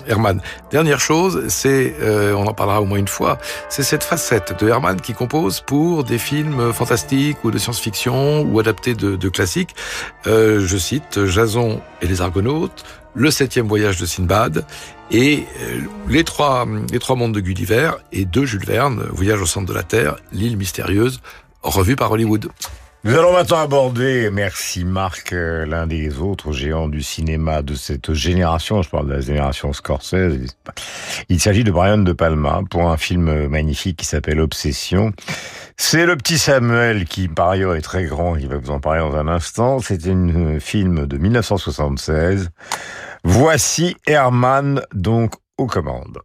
[0.06, 0.40] Herman.
[0.70, 1.94] Dernière chose, c'est,
[2.32, 6.04] on en parlera au moins une fois, c'est cette facette de Herman qui compose pour
[6.04, 9.74] des films fantastiques ou de science-fiction ou adaptés de, de classiques.
[10.26, 14.64] je cite Jason et les Argonautes, le septième voyage de Sinbad
[15.10, 15.44] et
[16.08, 19.74] les trois les trois mondes de Gulliver et deux Jules Verne, Voyage au centre de
[19.74, 21.20] la Terre, l'île mystérieuse,
[21.62, 22.50] revu par Hollywood.
[23.02, 28.12] Nous allons maintenant aborder, merci Marc, euh, l'un des autres géants du cinéma de cette
[28.12, 30.54] génération, je parle de la génération Scorsese.
[31.30, 35.14] Il s'agit de Brian De Palma pour un film magnifique qui s'appelle Obsession.
[35.78, 39.00] C'est le petit Samuel qui par ailleurs est très grand, il va vous en parler
[39.00, 39.78] dans un instant.
[39.78, 42.50] C'est un film de 1976.
[43.24, 46.18] Voici Herman donc aux commandes.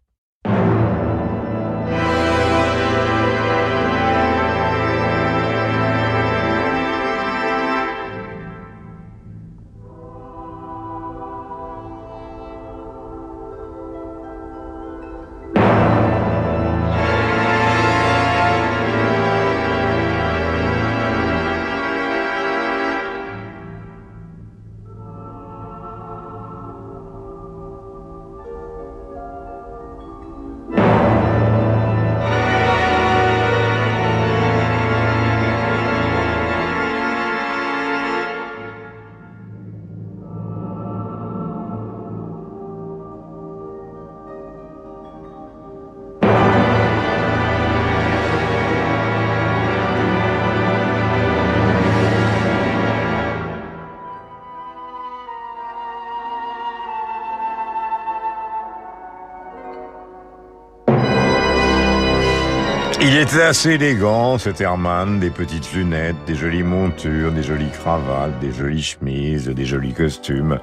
[63.20, 68.52] Était assez élégant, cet Herman, des petites lunettes, des jolies montures, des jolies cravates, des
[68.52, 70.60] jolies chemises, des jolis costumes.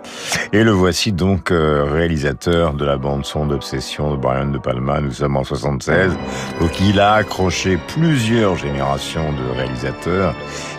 [0.53, 5.13] Et le voici donc euh, réalisateur de la bande-son d'Obsession de Brian De Palma, nous
[5.13, 6.13] sommes en 76.
[6.61, 10.35] Donc il a accroché plusieurs générations de réalisateurs,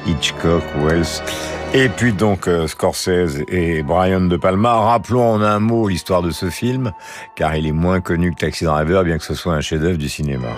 [0.05, 1.24] Hitchcock, Wells,
[1.74, 4.74] et puis donc euh, Scorsese et Brian De Palma.
[4.74, 6.91] Rappelons en un mot l'histoire de ce film,
[7.36, 10.09] car il est moins connu que Taxi Driver, bien que ce soit un chef-d'œuvre du
[10.09, 10.49] cinéma.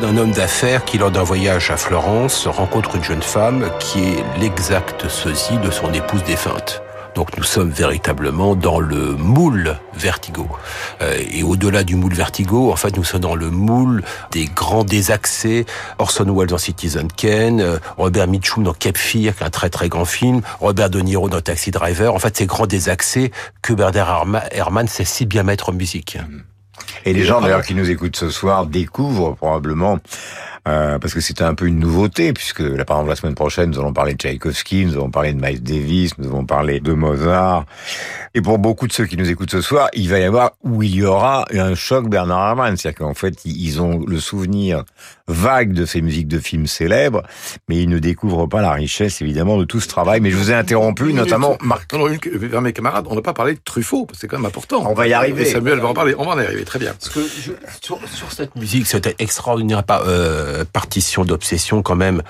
[0.00, 4.24] D'un homme d'affaires qui, lors d'un voyage à Florence, rencontre une jeune femme qui est
[4.40, 6.82] l'exact sosie de son épouse défunte.
[7.14, 10.48] Donc nous sommes véritablement dans le moule Vertigo.
[11.02, 14.84] Euh, et au-delà du moule Vertigo, en fait, nous sommes dans le moule des grands
[14.84, 15.66] désaccès.
[15.98, 20.06] Orson Welles dans Citizen Kane, euh, Robert Mitchum dans Cape Fear, un très très grand
[20.06, 22.14] film, Robert De Niro dans Taxi Driver.
[22.14, 23.30] En fait, ces grands désaccès
[23.60, 26.16] que Bernard Herrmann sait si bien mettre en musique.
[27.04, 29.98] Et les gens d'ailleurs qui nous écoutent ce soir découvrent probablement
[30.68, 33.70] euh, parce que c'était un peu une nouveauté, puisque là, par exemple, la semaine prochaine,
[33.70, 36.92] nous allons parler de Tchaïkovski, nous allons parler de Miles Davis, nous allons parler de
[36.92, 37.64] Mozart.
[38.34, 40.82] Et pour beaucoup de ceux qui nous écoutent ce soir, il va y avoir, ou
[40.82, 42.76] il y aura un choc Bernard Herrmann.
[42.76, 44.84] C'est-à-dire qu'en fait, ils ont le souvenir
[45.26, 47.22] vague de ces musiques de films célèbres,
[47.68, 50.20] mais ils ne découvrent pas la richesse, évidemment, de tout ce travail.
[50.20, 51.92] Mais je vous ai interrompu, notamment Marc.
[51.92, 54.84] Non, mes camarades, on n'a pas parlé de Truffaut, c'est quand même important.
[54.88, 55.42] On va y arriver.
[55.42, 56.14] Et Samuel va en parler.
[56.16, 56.92] On va en arriver, très bien.
[56.92, 57.52] Parce que je,
[57.82, 62.22] sur, sur, cette musique, cette extraordinaire euh, partition d'obsession, quand même,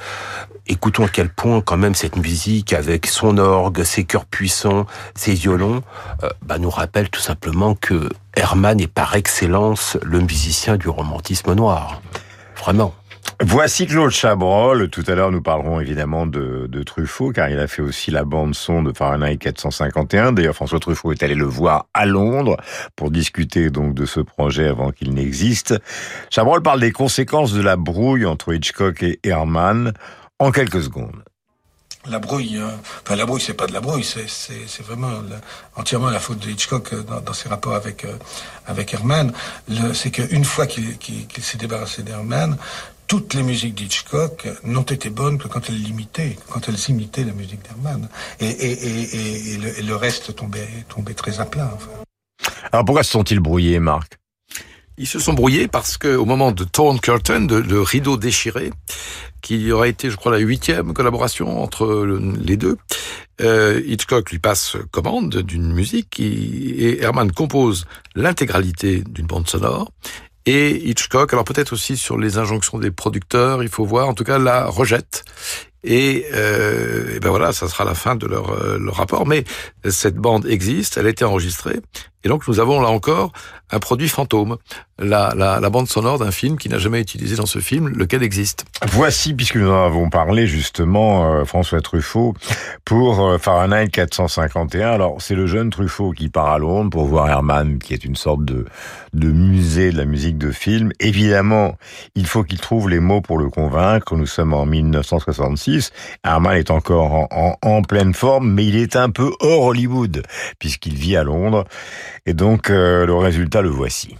[0.66, 5.34] écoutons à quel point, quand même, cette musique, avec son orgue, ses chœurs puissants, ses
[5.34, 5.82] violons,
[6.22, 11.54] euh, bah, nous rappelle tout simplement que Hermann est par excellence le musicien du romantisme
[11.54, 12.00] noir.
[12.58, 12.94] Vraiment.
[13.40, 14.88] Voici Claude Chabrol.
[14.88, 18.54] Tout à l'heure, nous parlerons évidemment de, Truffaut, car il a fait aussi la bande
[18.54, 20.32] son de Fahrenheit 451.
[20.32, 22.56] D'ailleurs, François Truffaut est allé le voir à Londres
[22.96, 25.74] pour discuter donc de ce projet avant qu'il n'existe.
[26.30, 29.92] Chabrol parle des conséquences de la brouille entre Hitchcock et Herman
[30.38, 31.22] en quelques secondes.
[32.08, 32.72] La brouille, hein.
[33.04, 35.12] enfin la brouille, c'est pas de la brouille, c'est vraiment
[35.76, 38.16] entièrement la faute de Hitchcock dans, dans ses rapports avec euh,
[38.66, 39.32] avec Herman.
[39.94, 42.56] C'est qu'une fois qu'il qu s'est débarrassé d'Herman,
[43.06, 47.32] toutes les musiques d'Hitchcock n'ont été bonnes que quand elles l'imitaient, quand elles imitaient la
[47.32, 48.08] musique d'Herman.
[48.40, 51.70] Et, et, et, et le, le, reste tombait, tombait très à plat.
[51.74, 51.90] Enfin.
[52.72, 54.18] Alors pourquoi se sont-ils brouillés, Marc?
[54.98, 58.70] Ils se sont brouillés parce que au moment de Torn Curtain, de, de rideau déchiré,
[59.40, 62.76] qui aurait été, je crois, la huitième collaboration entre le, les deux,
[63.40, 69.90] euh, Hitchcock lui passe commande d'une musique qui, et Herman compose l'intégralité d'une bande sonore
[70.46, 74.24] et Hitchcock, alors peut-être aussi sur les injonctions des producteurs, il faut voir, en tout
[74.24, 75.24] cas la rejette.
[75.84, 79.26] Et, euh, et ben voilà, ça sera la fin de leur, euh, leur rapport.
[79.26, 79.44] Mais
[79.88, 81.80] cette bande existe, elle a été enregistrée,
[82.24, 83.32] et donc nous avons là encore
[83.72, 84.58] un produit fantôme,
[84.98, 87.88] la, la, la bande sonore d'un film qui n'a jamais été utilisé dans ce film,
[87.88, 88.66] lequel existe.
[88.92, 92.34] Voici, puisque nous en avons parlé justement, euh, François Truffaut,
[92.84, 94.90] pour euh, Fahrenheit 451.
[94.90, 98.14] Alors c'est le jeune Truffaut qui part à Londres pour voir Herman, qui est une
[98.14, 98.66] sorte de,
[99.14, 100.92] de musée de la musique de film.
[101.00, 101.76] Évidemment,
[102.14, 104.14] il faut qu'il trouve les mots pour le convaincre.
[104.16, 105.92] Nous sommes en 1966.
[106.24, 110.22] Herman est encore en, en, en pleine forme, mais il est un peu hors Hollywood,
[110.58, 111.64] puisqu'il vit à Londres.
[112.26, 114.16] Et donc, euh, le résultat, le voici.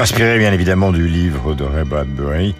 [0.00, 2.54] Inspiré bien évidemment du livre de Ray Bradbury.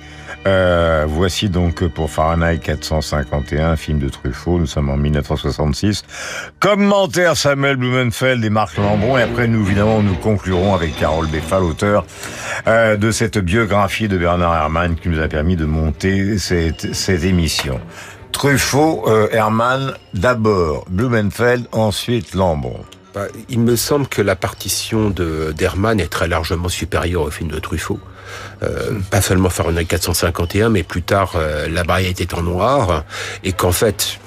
[0.47, 6.03] Euh, voici donc pour Fahrenheit 451, film de Truffaut, nous sommes en 1966.
[6.59, 11.63] Commentaire Samuel Blumenfeld et Marc Lambron, et après nous évidemment nous conclurons avec Carole Beffal,
[11.63, 12.05] auteur
[12.67, 17.25] euh, de cette biographie de Bernard Herrmann qui nous a permis de monter cette, cette
[17.25, 17.81] émission.
[18.33, 19.29] Truffaut, euh,
[20.13, 22.85] d'abord Blumenfeld, ensuite Lambron.
[23.15, 27.51] Bah, il me semble que la partition de d'Herman est très largement supérieure au film
[27.51, 27.99] de Truffaut.
[28.63, 29.03] Euh, mmh.
[29.05, 33.05] Pas seulement Fahrenheit 451, mais plus tard, euh, La barrière était en noir,
[33.43, 34.21] et qu'en fait,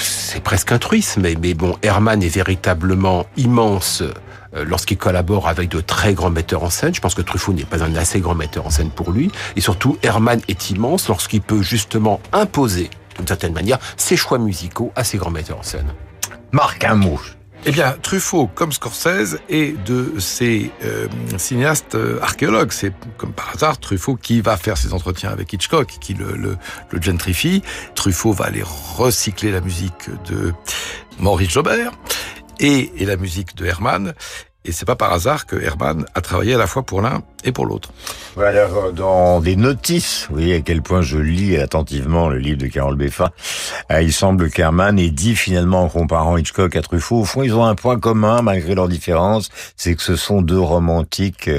[0.00, 4.02] c'est presque un truisme, mais, mais bon, Herman est véritablement immense
[4.54, 6.94] euh, lorsqu'il collabore avec de très grands metteurs en scène.
[6.94, 9.30] Je pense que Truffaut n'est pas un assez grand metteur en scène pour lui.
[9.56, 14.92] Et surtout, Herman est immense lorsqu'il peut justement imposer, d'une certaine manière, ses choix musicaux
[14.94, 15.94] à ces grands metteurs en scène.
[16.52, 17.18] Marc, un mot.
[17.64, 21.06] Eh bien, Truffaut, comme Scorsese, est de ces euh,
[21.38, 22.72] cinéastes euh, archéologues.
[22.72, 26.56] C'est comme par hasard Truffaut qui va faire ses entretiens avec Hitchcock, qui le, le,
[26.90, 27.62] le gentrifie.
[27.94, 30.52] Truffaut va aller recycler la musique de
[31.20, 31.92] Maurice Jobert
[32.58, 34.12] et, et la musique de Herman.
[34.64, 37.52] Et c'est pas par hasard que Herman a travaillé à la fois pour l'un et
[37.52, 37.90] pour l'autre.
[38.34, 42.66] Voilà, dans des notices, vous voyez à quel point je lis attentivement le livre de
[42.66, 43.32] Carole Beffa,
[43.90, 47.54] euh, il semble qu'Herman ait dit finalement en comparant Hitchcock à Truffaut, au fond ils
[47.54, 51.50] ont un point commun malgré leurs différences, c'est que ce sont deux romantiques,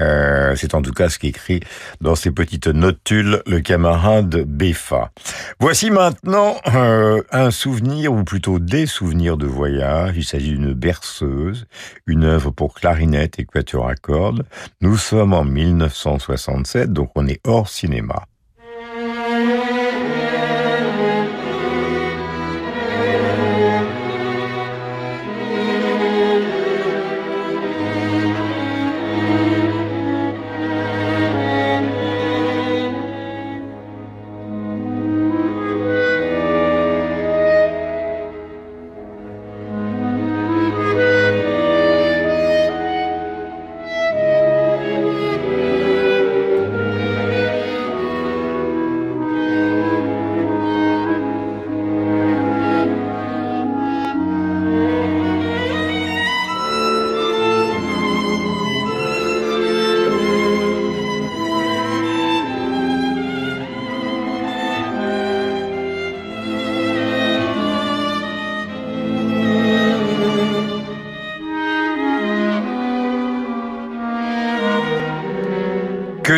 [0.00, 1.60] euh, c'est en tout cas ce qu'écrit
[2.00, 5.10] dans ses petites notules le camarade Beffa.
[5.58, 11.66] Voici maintenant euh, un souvenir, ou plutôt des souvenirs de voyage, il s'agit d'une berceuse,
[12.06, 14.44] une œuvre pour clarinette et quatuor à cordes.
[14.80, 18.24] Nous sommes en 1967, donc on est hors cinéma.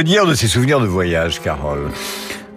[0.05, 1.91] Dire de ces souvenirs de voyage, Carole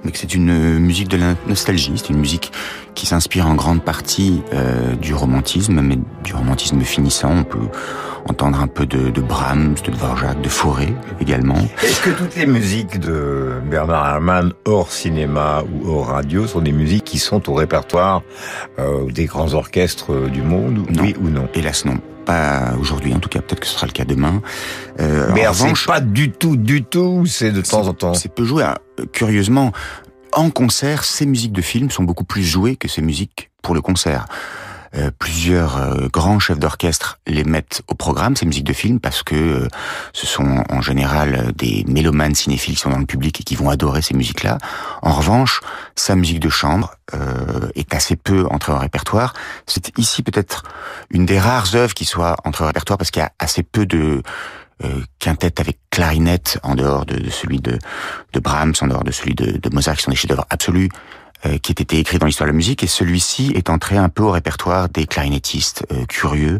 [0.03, 2.51] mais c'est une musique de la nostalgie, c'est une musique
[2.93, 7.31] qui s'inspire en grande partie euh, du romantisme, mais du romantisme finissant.
[7.31, 7.67] On peut
[8.29, 11.57] entendre un peu de, de Brahms, de Dvorak, de Fauré également.
[11.83, 16.73] Est-ce que toutes les musiques de Bernard Herrmann, hors cinéma ou hors radio, sont des
[16.73, 18.23] musiques qui sont au répertoire
[18.79, 21.03] euh, des grands orchestres du monde, non.
[21.03, 21.49] oui ou non?
[21.53, 24.41] Hélas non pas aujourd'hui, en tout cas peut-être que ce sera le cas demain.
[24.99, 28.13] Euh, Mais c'est pas du tout, du tout, c'est de temps en temps.
[28.13, 28.65] C'est peu joué.
[29.13, 29.71] Curieusement,
[30.33, 33.81] en concert, ces musiques de film sont beaucoup plus jouées que ces musiques pour le
[33.81, 34.25] concert.
[34.95, 39.23] Euh, plusieurs euh, grands chefs d'orchestre les mettent au programme, ces musiques de film, parce
[39.23, 39.67] que euh,
[40.13, 43.69] ce sont en général des mélomanes cinéphiles qui sont dans le public et qui vont
[43.69, 44.57] adorer ces musiques-là.
[45.01, 45.61] En revanche,
[45.95, 46.95] sa musique de chambre
[47.75, 49.33] est assez peu entrée en répertoire.
[49.65, 50.63] C'est ici peut-être
[51.09, 53.85] une des rares œuvres qui soit entrée en répertoire parce qu'il y a assez peu
[53.85, 54.21] de
[54.83, 57.79] euh, quintette avec clarinette en dehors de, de, celui de,
[58.33, 60.89] de Brahms, en dehors de celui de, de Mozart, qui sont des chefs-d'œuvre absolus,
[61.45, 62.83] euh, qui été écrits dans l'histoire de la musique.
[62.83, 66.57] Et celui-ci est entré un peu au répertoire des clarinettistes euh, curieux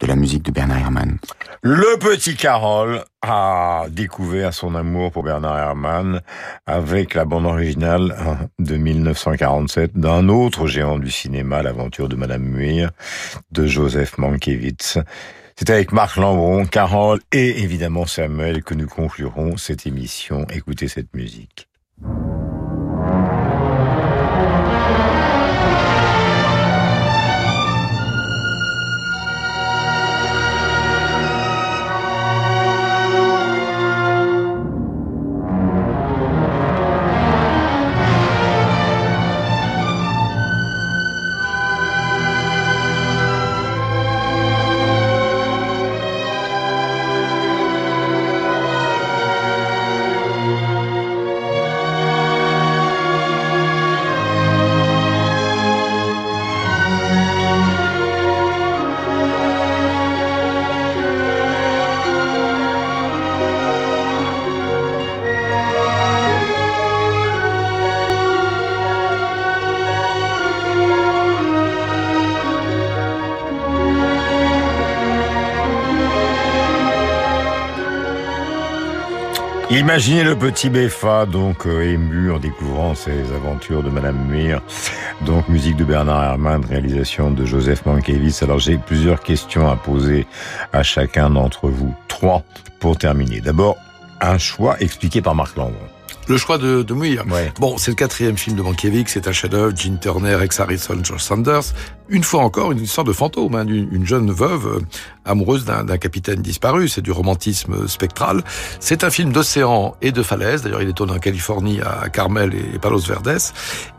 [0.00, 1.18] de la musique de Bernard Herrmann.
[1.62, 6.20] Le petit Carole a découvert son amour pour Bernard Herrmann
[6.66, 8.14] avec la bande originale
[8.58, 12.90] de 1947 d'un autre géant du cinéma, l'aventure de Madame Muir,
[13.52, 14.98] de Joseph Mankiewicz.
[15.56, 20.46] C'est avec Marc Lambron, Carole et évidemment Samuel que nous conclurons cette émission.
[20.50, 21.68] Écoutez cette musique.
[79.70, 84.60] Imaginez le petit Beffa, donc euh, ému en découvrant ces aventures de Madame Muir,
[85.24, 88.42] donc musique de Bernard Herrmann, réalisation de Joseph Mankiewicz.
[88.42, 90.26] Alors j'ai plusieurs questions à poser
[90.72, 92.42] à chacun d'entre vous, trois
[92.80, 93.40] pour terminer.
[93.40, 93.76] D'abord,
[94.20, 95.76] un choix expliqué par Marc Landron.
[96.26, 97.24] Le choix de, de Muir.
[97.58, 99.76] Bon, c'est le quatrième film de Mankiewicz, c'est un chef-d'œuvre.
[99.76, 101.74] Gene Turner, Ex Harrison, George Sanders.
[102.10, 104.80] Une fois encore, une histoire de fantôme, hein, d'une jeune veuve euh,
[105.24, 106.88] amoureuse d'un capitaine disparu.
[106.88, 108.42] C'est du romantisme spectral.
[108.80, 110.62] C'est un film d'océan et de falaise.
[110.62, 113.38] D'ailleurs, il est tourné en Californie, à Carmel et Palos Verdes.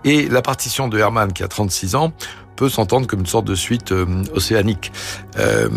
[0.03, 2.12] Et la partition de Herman, qui a 36 ans,
[2.57, 4.91] peut s'entendre comme une sorte de suite euh, océanique.
[5.39, 5.70] Euh,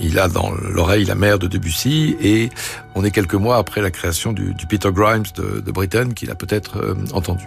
[0.00, 2.48] il a dans l'oreille la mer de Debussy et
[2.94, 6.34] on est quelques mois après la création du, Peter Grimes de, de Britain qu'il a
[6.34, 7.44] peut-être entendu.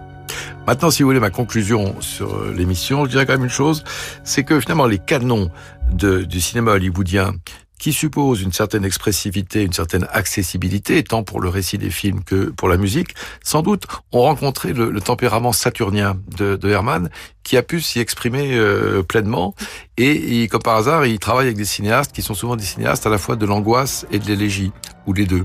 [0.65, 3.83] Maintenant, si vous voulez ma conclusion sur euh, l'émission, je dirais quand même une chose,
[4.23, 5.49] c'est que finalement les canons
[5.93, 7.33] du cinéma hollywoodien
[7.79, 12.49] qui suppose une certaine expressivité, une certaine accessibilité, tant pour le récit des films que
[12.49, 13.13] pour la musique,
[13.43, 17.09] sans doute ont rencontré le, tempérament saturnien de, de, Herman,
[17.43, 19.53] qui a pu s'y exprimer euh, pleinement.
[19.97, 23.05] Et, et, comme par hasard, il travaille avec des cinéastes qui sont souvent des cinéastes
[23.05, 24.71] à la fois de l'angoisse et de l'élégie,
[25.05, 25.43] ou les deux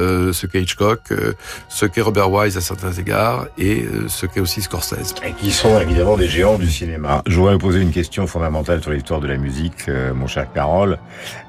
[0.00, 1.34] euh, ce qu'est Hitchcock, euh,
[1.68, 5.14] ce qu'est Robert Wise à certains égards, et euh, ce qu'est aussi Scorsese.
[5.24, 7.22] Et qui sont évidemment des géants du cinéma.
[7.26, 10.46] Je voudrais vous poser une question fondamentale sur l'histoire de la musique, euh, mon cher
[10.52, 10.98] Carole.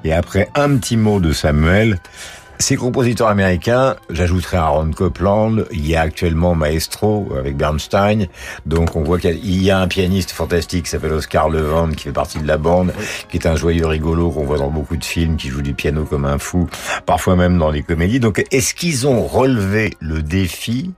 [0.04, 1.98] Et après un petit mot de Samuel,
[2.62, 8.28] ces compositeurs américains, j'ajouterai Aaron Copland, il y a actuellement Maestro avec Bernstein,
[8.66, 12.12] donc on voit qu'il y a un pianiste fantastique qui s'appelle Oscar Levant, qui fait
[12.12, 12.94] partie de la bande,
[13.28, 16.04] qui est un joyeux rigolo qu'on voit dans beaucoup de films, qui joue du piano
[16.04, 16.68] comme un fou,
[17.04, 18.20] parfois même dans des comédies.
[18.20, 20.92] Donc est-ce qu'ils ont relevé le défi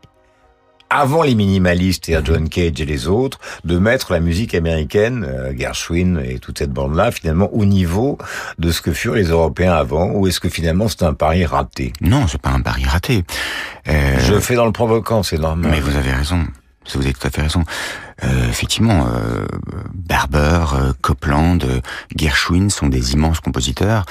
[0.94, 5.52] avant les minimalistes, et John Cage et les autres, de mettre la musique américaine, euh,
[5.56, 8.16] Gershwin et toute cette bande-là, finalement, au niveau
[8.58, 11.92] de ce que furent les Européens avant, ou est-ce que finalement c'est un pari raté?
[12.00, 13.24] Non, c'est pas un pari raté.
[13.88, 14.16] Euh...
[14.20, 15.70] Je fais dans le provoquant, c'est normal.
[15.70, 16.46] Mais vous avez raison.
[16.92, 17.64] Vous avez tout à fait raison.
[18.22, 19.44] Euh, effectivement, euh,
[19.92, 21.58] Barber, euh, Copland,
[22.16, 24.04] Gershwin sont des immenses compositeurs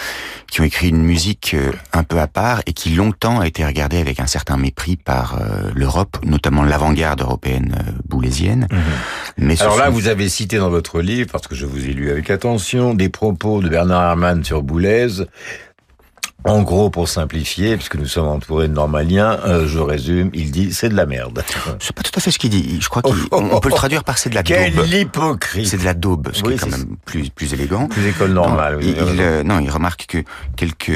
[0.52, 1.56] qui ont écrit une musique
[1.94, 5.40] un peu à part et qui longtemps a été regardée avec un certain mépris par
[5.74, 7.76] l'Europe, notamment l'avant-garde européenne
[8.08, 8.68] boulésienne.
[8.70, 8.78] Mmh.
[9.38, 9.92] Mais Alors là, sont...
[9.92, 13.10] vous avez cité dans votre livre, parce que je vous ai lu avec attention, des
[13.10, 15.08] propos de Bernard Herrmann sur Boulez
[16.46, 20.74] en gros, pour simplifier, puisque nous sommes entourés de normaliens, euh, je résume, il dit
[20.74, 21.44] c'est de la merde.
[21.80, 22.80] C'est pas tout à fait ce qu'il dit.
[22.82, 24.86] Je crois qu'on oh, peut le traduire par c'est de la Quelle daube.
[24.86, 27.88] Quelle hypocrite C'est de la daube, ce oui, qui est quand même plus plus élégant.
[27.88, 28.74] Plus école normale.
[28.74, 30.24] Non, oui, il, euh, non, il remarque que
[30.56, 30.90] quelques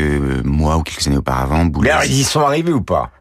[0.44, 1.92] mois ou quelques années auparavant, Boulez...
[1.98, 3.12] Mais ils y sont arrivés ou pas?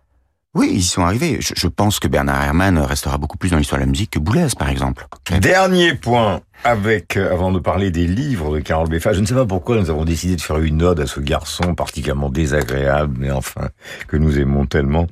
[0.57, 1.38] Oui, ils y sont arrivés.
[1.40, 4.46] Je, pense que Bernard Herrmann restera beaucoup plus dans l'histoire de la musique que Boulez,
[4.59, 5.07] par exemple.
[5.38, 9.34] Dernier point, avec, euh, avant de parler des livres de Carole Beffa, je ne sais
[9.34, 13.30] pas pourquoi nous avons décidé de faire une ode à ce garçon particulièrement désagréable, mais
[13.30, 13.68] enfin,
[14.09, 15.09] que nous aimons tellement.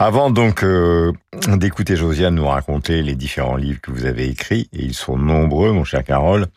[0.00, 1.12] Avant donc euh,
[1.46, 5.70] d'écouter Josiane nous raconter les différents livres que vous avez écrits, et ils sont nombreux,
[5.70, 6.48] mon cher Carole,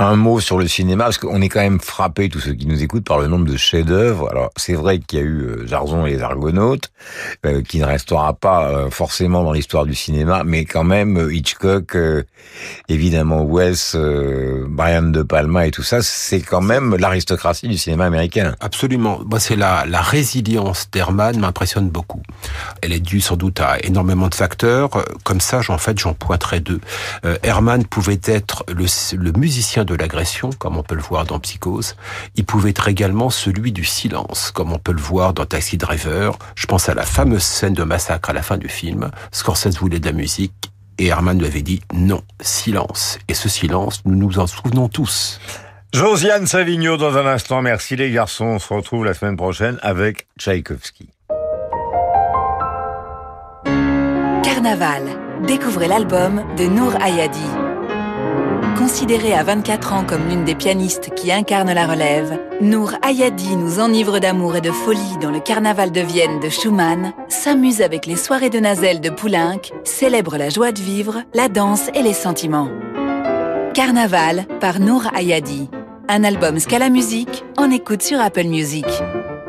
[0.00, 2.82] un mot sur le cinéma, parce qu'on est quand même frappé, tous ceux qui nous
[2.82, 4.30] écoutent, par le nombre de chefs-d'œuvre.
[4.30, 6.92] Alors, c'est vrai qu'il y a eu euh, Jarzon et les Argonautes,
[7.44, 11.34] euh, qui ne restera pas euh, forcément dans l'histoire du cinéma, mais quand même euh,
[11.34, 12.22] Hitchcock, euh,
[12.88, 18.04] évidemment Wes, euh, Brian De Palma et tout ça, c'est quand même l'aristocratie du cinéma
[18.04, 18.54] américain.
[18.60, 19.20] Absolument.
[19.28, 22.22] Moi, c'est la, la résilience d'Herman m'impressionne beaucoup.
[22.82, 24.90] Elle est due sans doute à énormément de facteurs.
[25.24, 26.80] Comme ça, en fait, j'en pointerai deux.
[27.42, 28.86] Herman pouvait être le,
[29.16, 31.96] le musicien de l'agression, comme on peut le voir dans Psychose.
[32.36, 36.38] Il pouvait être également celui du silence, comme on peut le voir dans Taxi Driver.
[36.54, 39.10] Je pense à la fameuse scène de massacre à la fin du film.
[39.32, 40.52] Scorsese voulait de la musique
[40.98, 43.18] et Herman lui avait dit non, silence.
[43.28, 45.40] Et ce silence, nous nous en souvenons tous.
[45.94, 47.62] Josiane Savigno dans un instant.
[47.62, 48.44] Merci les garçons.
[48.44, 51.08] On se retrouve la semaine prochaine avec Tchaïkovski.
[54.44, 55.02] Carnaval.
[55.46, 57.67] Découvrez l'album de Nour Ayadi.
[58.78, 63.80] Considérée à 24 ans comme l'une des pianistes qui incarnent la relève, Nour Ayadi nous
[63.80, 68.14] enivre d'amour et de folie dans le carnaval de Vienne de Schumann, s'amuse avec les
[68.14, 72.68] soirées de Nazel de Poulenc, célèbre la joie de vivre, la danse et les sentiments.
[73.74, 75.68] Carnaval par Nour Ayadi.
[76.08, 78.86] Un album Scala Music en écoute sur Apple Music.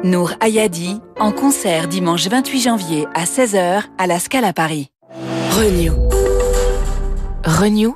[0.03, 4.89] Nour Ayadi en concert dimanche 28 janvier à 16h à la Scala Paris.
[5.51, 5.93] Renew.
[7.45, 7.95] Renew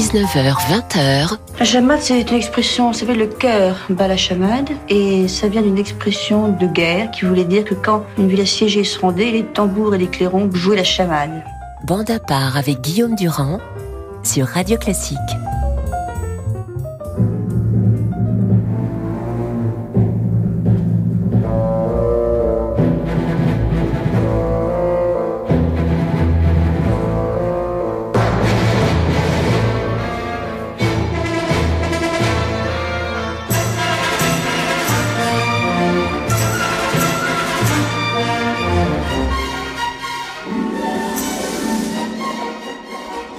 [0.00, 1.36] 19h, 20h.
[1.58, 5.60] La chamade, c'est une expression, ça fait le cœur bat la chamade, et ça vient
[5.60, 9.44] d'une expression de guerre qui voulait dire que quand une ville assiégée se rendait, les
[9.44, 11.44] tambours et les clairons jouaient la chamade.
[11.84, 13.60] Bande à part avec Guillaume Durand
[14.22, 15.18] sur Radio Classique.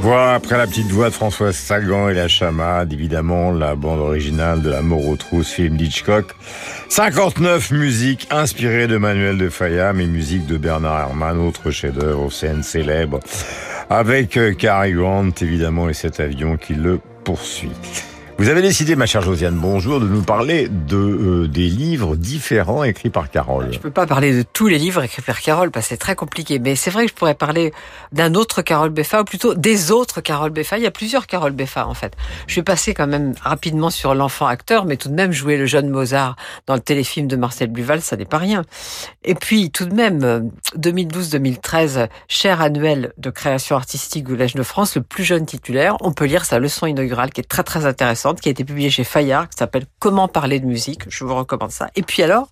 [0.01, 4.63] Voilà, après la petite voix de Françoise Sagan et la chamade, évidemment, la bande originale
[4.63, 6.25] de la mort aux film d'Hitchcock.
[6.89, 12.63] 59 musiques inspirées de Manuel de Falla, mais musiques de Bernard Herrmann, autre chef-d'œuvre, scène
[12.63, 13.19] célèbre,
[13.91, 17.69] avec euh, Cary Grant, évidemment, et cet avion qui le poursuit.
[18.41, 22.83] Vous avez décidé, ma chère Josiane, bonjour, de nous parler de euh, des livres différents
[22.83, 23.67] écrits par Carole.
[23.71, 26.15] Je peux pas parler de tous les livres écrits par Carole parce que c'est très
[26.15, 27.71] compliqué, mais c'est vrai que je pourrais parler
[28.11, 30.79] d'un autre Carole Beffa ou plutôt des autres Carole Beffa.
[30.79, 32.13] Il y a plusieurs Carole Beffa en fait.
[32.47, 35.67] Je vais passer quand même rapidement sur l'enfant acteur, mais tout de même jouer le
[35.67, 36.35] jeune Mozart
[36.65, 38.63] dans le téléfilm de Marcel Bluval, ça n'est pas rien.
[39.23, 44.95] Et puis tout de même 2012-2013, cher annuel de création artistique du Collège de France,
[44.95, 48.30] le plus jeune titulaire, on peut lire sa leçon inaugurale qui est très très intéressante
[48.39, 51.01] qui a été publié chez Fayard, qui s'appelle Comment parler de musique.
[51.09, 51.89] Je vous recommande ça.
[51.95, 52.49] Et puis alors,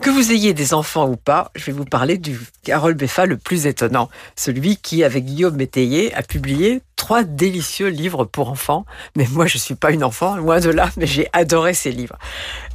[0.00, 3.36] que vous ayez des enfants ou pas, je vais vous parler du Carole Beffa le
[3.36, 4.08] plus étonnant.
[4.36, 8.84] Celui qui, avec Guillaume Métayer, a publié trois délicieux livres pour enfants.
[9.16, 12.18] Mais moi, je suis pas une enfant, loin de là, mais j'ai adoré ces livres.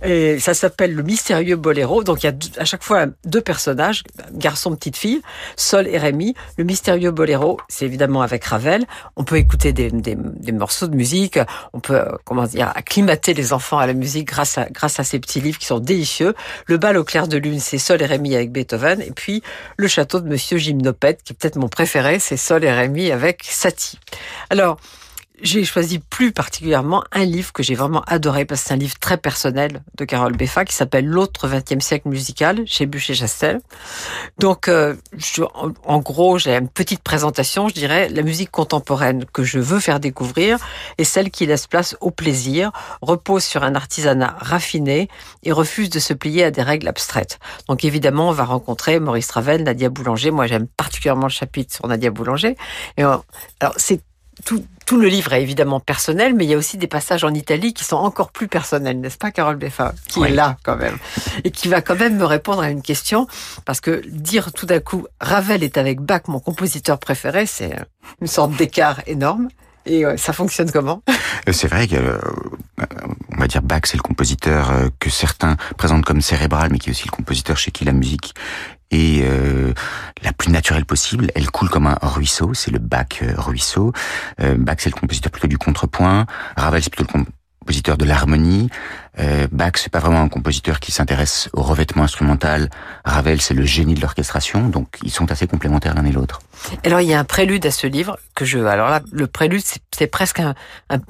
[0.04, 2.04] Et ça s'appelle Le mystérieux boléro.
[2.04, 5.22] Donc, il y a à chaque fois deux personnages, garçon, petite fille,
[5.58, 6.36] Sol et Rémi.
[6.58, 8.86] Le mystérieux boléro, c'est évidemment avec Ravel.
[9.16, 11.40] On peut écouter des, des, morceaux de musique.
[11.74, 15.20] On peut, comment dire, acclimater les enfants à la musique grâce à, grâce à ces
[15.20, 16.36] petits livres qui sont délicieux.
[16.68, 19.02] Le bal au clair de lune, c'est Sol et Rémi avec Beethoven.
[19.02, 19.42] Et puis,
[19.78, 23.44] le château de Monsieur Gymnopède, qui est peut-être mon préféré, c'est Sol et Rémi avec
[23.44, 24.00] Satie.
[24.50, 24.78] Alors,
[25.42, 28.98] j'ai choisi plus particulièrement un livre que j'ai vraiment adoré parce que c'est un livre
[29.00, 33.60] très personnel de Carole Beffa qui s'appelle L'autre 20e siècle musical chez Bûcher-Chastel.
[34.38, 39.44] Donc, euh, je, en, gros, j'ai une petite présentation, je dirais, la musique contemporaine que
[39.44, 40.58] je veux faire découvrir
[40.98, 42.72] est celle qui laisse place au plaisir,
[43.02, 45.10] repose sur un artisanat raffiné
[45.44, 47.40] et refuse de se plier à des règles abstraites.
[47.68, 50.32] Donc, évidemment, on va rencontrer Maurice Ravel, Nadia Boulanger.
[50.32, 52.56] Moi, j'aime particulièrement le chapitre sur Nadia Boulanger.
[52.98, 53.24] Et alors,
[53.78, 54.02] c'est
[54.46, 57.34] tout, tout, le livre est évidemment personnel, mais il y a aussi des passages en
[57.34, 60.28] Italie qui sont encore plus personnels, n'est-ce pas, Carole Beffa, qui oui.
[60.28, 60.98] est là quand même
[61.46, 63.26] et qui va quand même me répondre à une question,
[63.64, 67.74] parce que dire tout d'un coup Ravel est avec Bach mon compositeur préféré, c'est
[68.20, 69.48] une sorte d'écart énorme.
[69.86, 71.02] Et ça fonctionne comment?
[71.52, 72.20] C'est vrai que, euh,
[73.32, 76.90] on va dire, Bach, c'est le compositeur euh, que certains présentent comme cérébral, mais qui
[76.90, 78.36] est aussi le compositeur chez qui la musique
[78.92, 79.74] est euh,
[80.24, 81.32] la plus naturelle possible.
[81.36, 83.94] Elle coule comme un ruisseau, c'est le Bach ruisseau.
[84.40, 86.26] Bach, c'est le compositeur plutôt du contrepoint.
[86.56, 87.26] Ravel, c'est plutôt le
[87.62, 88.70] compositeur de l'harmonie.
[89.20, 92.70] Euh, Bach, c'est pas vraiment un compositeur qui s'intéresse au revêtement instrumental.
[93.04, 96.42] Ravel, c'est le génie de l'orchestration, donc ils sont assez complémentaires l'un et l'autre.
[96.86, 98.60] Alors il y a un prélude à ce livre que je.
[98.60, 100.54] Alors là, le prélude, c'est presque un,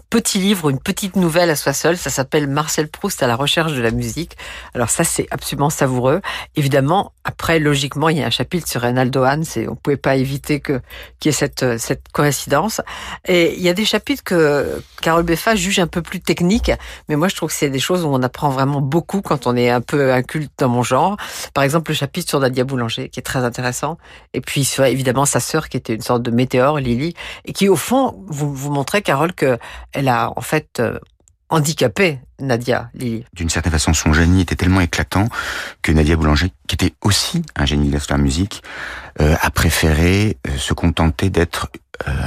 [0.10, 1.98] petit livre, une petite nouvelle à soi seul.
[1.98, 4.38] Ça s'appelle Marcel Proust à la recherche de la musique.
[4.74, 6.22] Alors ça, c'est absolument savoureux.
[6.56, 9.44] Évidemment, après, logiquement, il y a un chapitre sur Reynaldo Hahn.
[9.44, 10.82] C'est, on pouvait pas éviter que
[11.20, 12.82] qu'il y ait cette cette coïncidence.
[13.28, 16.72] Et il y a des chapitres que Carole Beffa juge un peu plus techniques,
[17.10, 19.56] mais moi je trouve que c'est des choses où on apprend vraiment beaucoup quand on
[19.56, 21.18] est un peu inculte dans mon genre.
[21.54, 23.98] Par exemple, le chapitre sur Nadia Boulanger, qui est très intéressant.
[24.34, 27.14] Et puis, évidemment, sa sœur, qui était une sorte de météore, Lily,
[27.46, 29.58] et qui, au fond, vous, vous montrez, Carole, que
[29.94, 31.00] elle a, en fait, euh,
[31.50, 33.26] handicapé Nadia Lily.
[33.34, 35.28] D'une certaine façon, son génie était tellement éclatant
[35.82, 38.64] que Nadia Boulanger, qui était aussi un génie de la musique,
[39.20, 41.70] euh, a préféré euh, se contenter d'être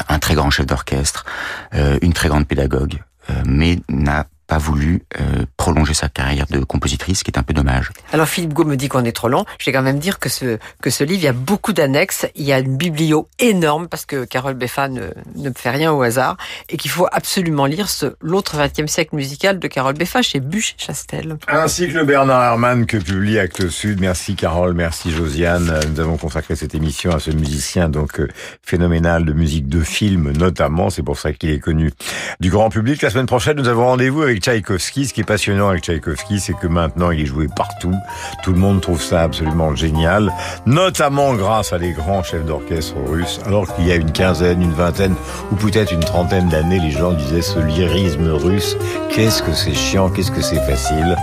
[0.08, 1.24] un très grand chef d'orchestre,
[1.72, 3.02] une très grande pédagogue,
[3.44, 4.24] mais n'a
[4.54, 7.90] pas voulu euh, prolonger sa carrière de compositrice, ce qui est un peu dommage.
[8.12, 9.44] Alors Philippe Gau me dit qu'on est trop long.
[9.58, 12.26] Je vais quand même dire que ce que ce livre, il y a beaucoup d'annexes,
[12.36, 16.00] il y a une biblio énorme parce que Carole Beffa ne, ne fait rien au
[16.02, 16.36] hasard
[16.68, 20.76] et qu'il faut absolument lire ce l'autre 20e siècle musical de Carole Beffa chez Bûche
[20.78, 21.36] Chastel.
[21.48, 24.00] Ainsi que le Bernard Herrmann que publie Actes Sud.
[24.00, 25.80] Merci Carole, merci Josiane.
[25.90, 28.28] Nous avons consacré cette émission à ce musicien donc euh,
[28.62, 30.90] phénoménal de musique de film notamment.
[30.90, 31.90] C'est pour ça qu'il est connu
[32.38, 33.02] du grand public.
[33.02, 35.06] La semaine prochaine, nous avons rendez-vous avec Tchaïkovski.
[35.06, 37.94] Ce qui est passionnant avec Tchaïkovski, c'est que maintenant il est joué partout.
[38.42, 40.30] Tout le monde trouve ça absolument génial,
[40.66, 44.74] notamment grâce à des grands chefs d'orchestre russes, alors qu'il y a une quinzaine, une
[44.74, 45.14] vingtaine
[45.50, 48.76] ou peut-être une trentaine d'années, les gens disaient ce lyrisme russe,
[49.10, 51.16] qu'est-ce que c'est chiant, qu'est-ce que c'est facile?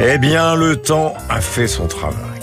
[0.00, 2.37] Eh bien, le temps a fait son travail.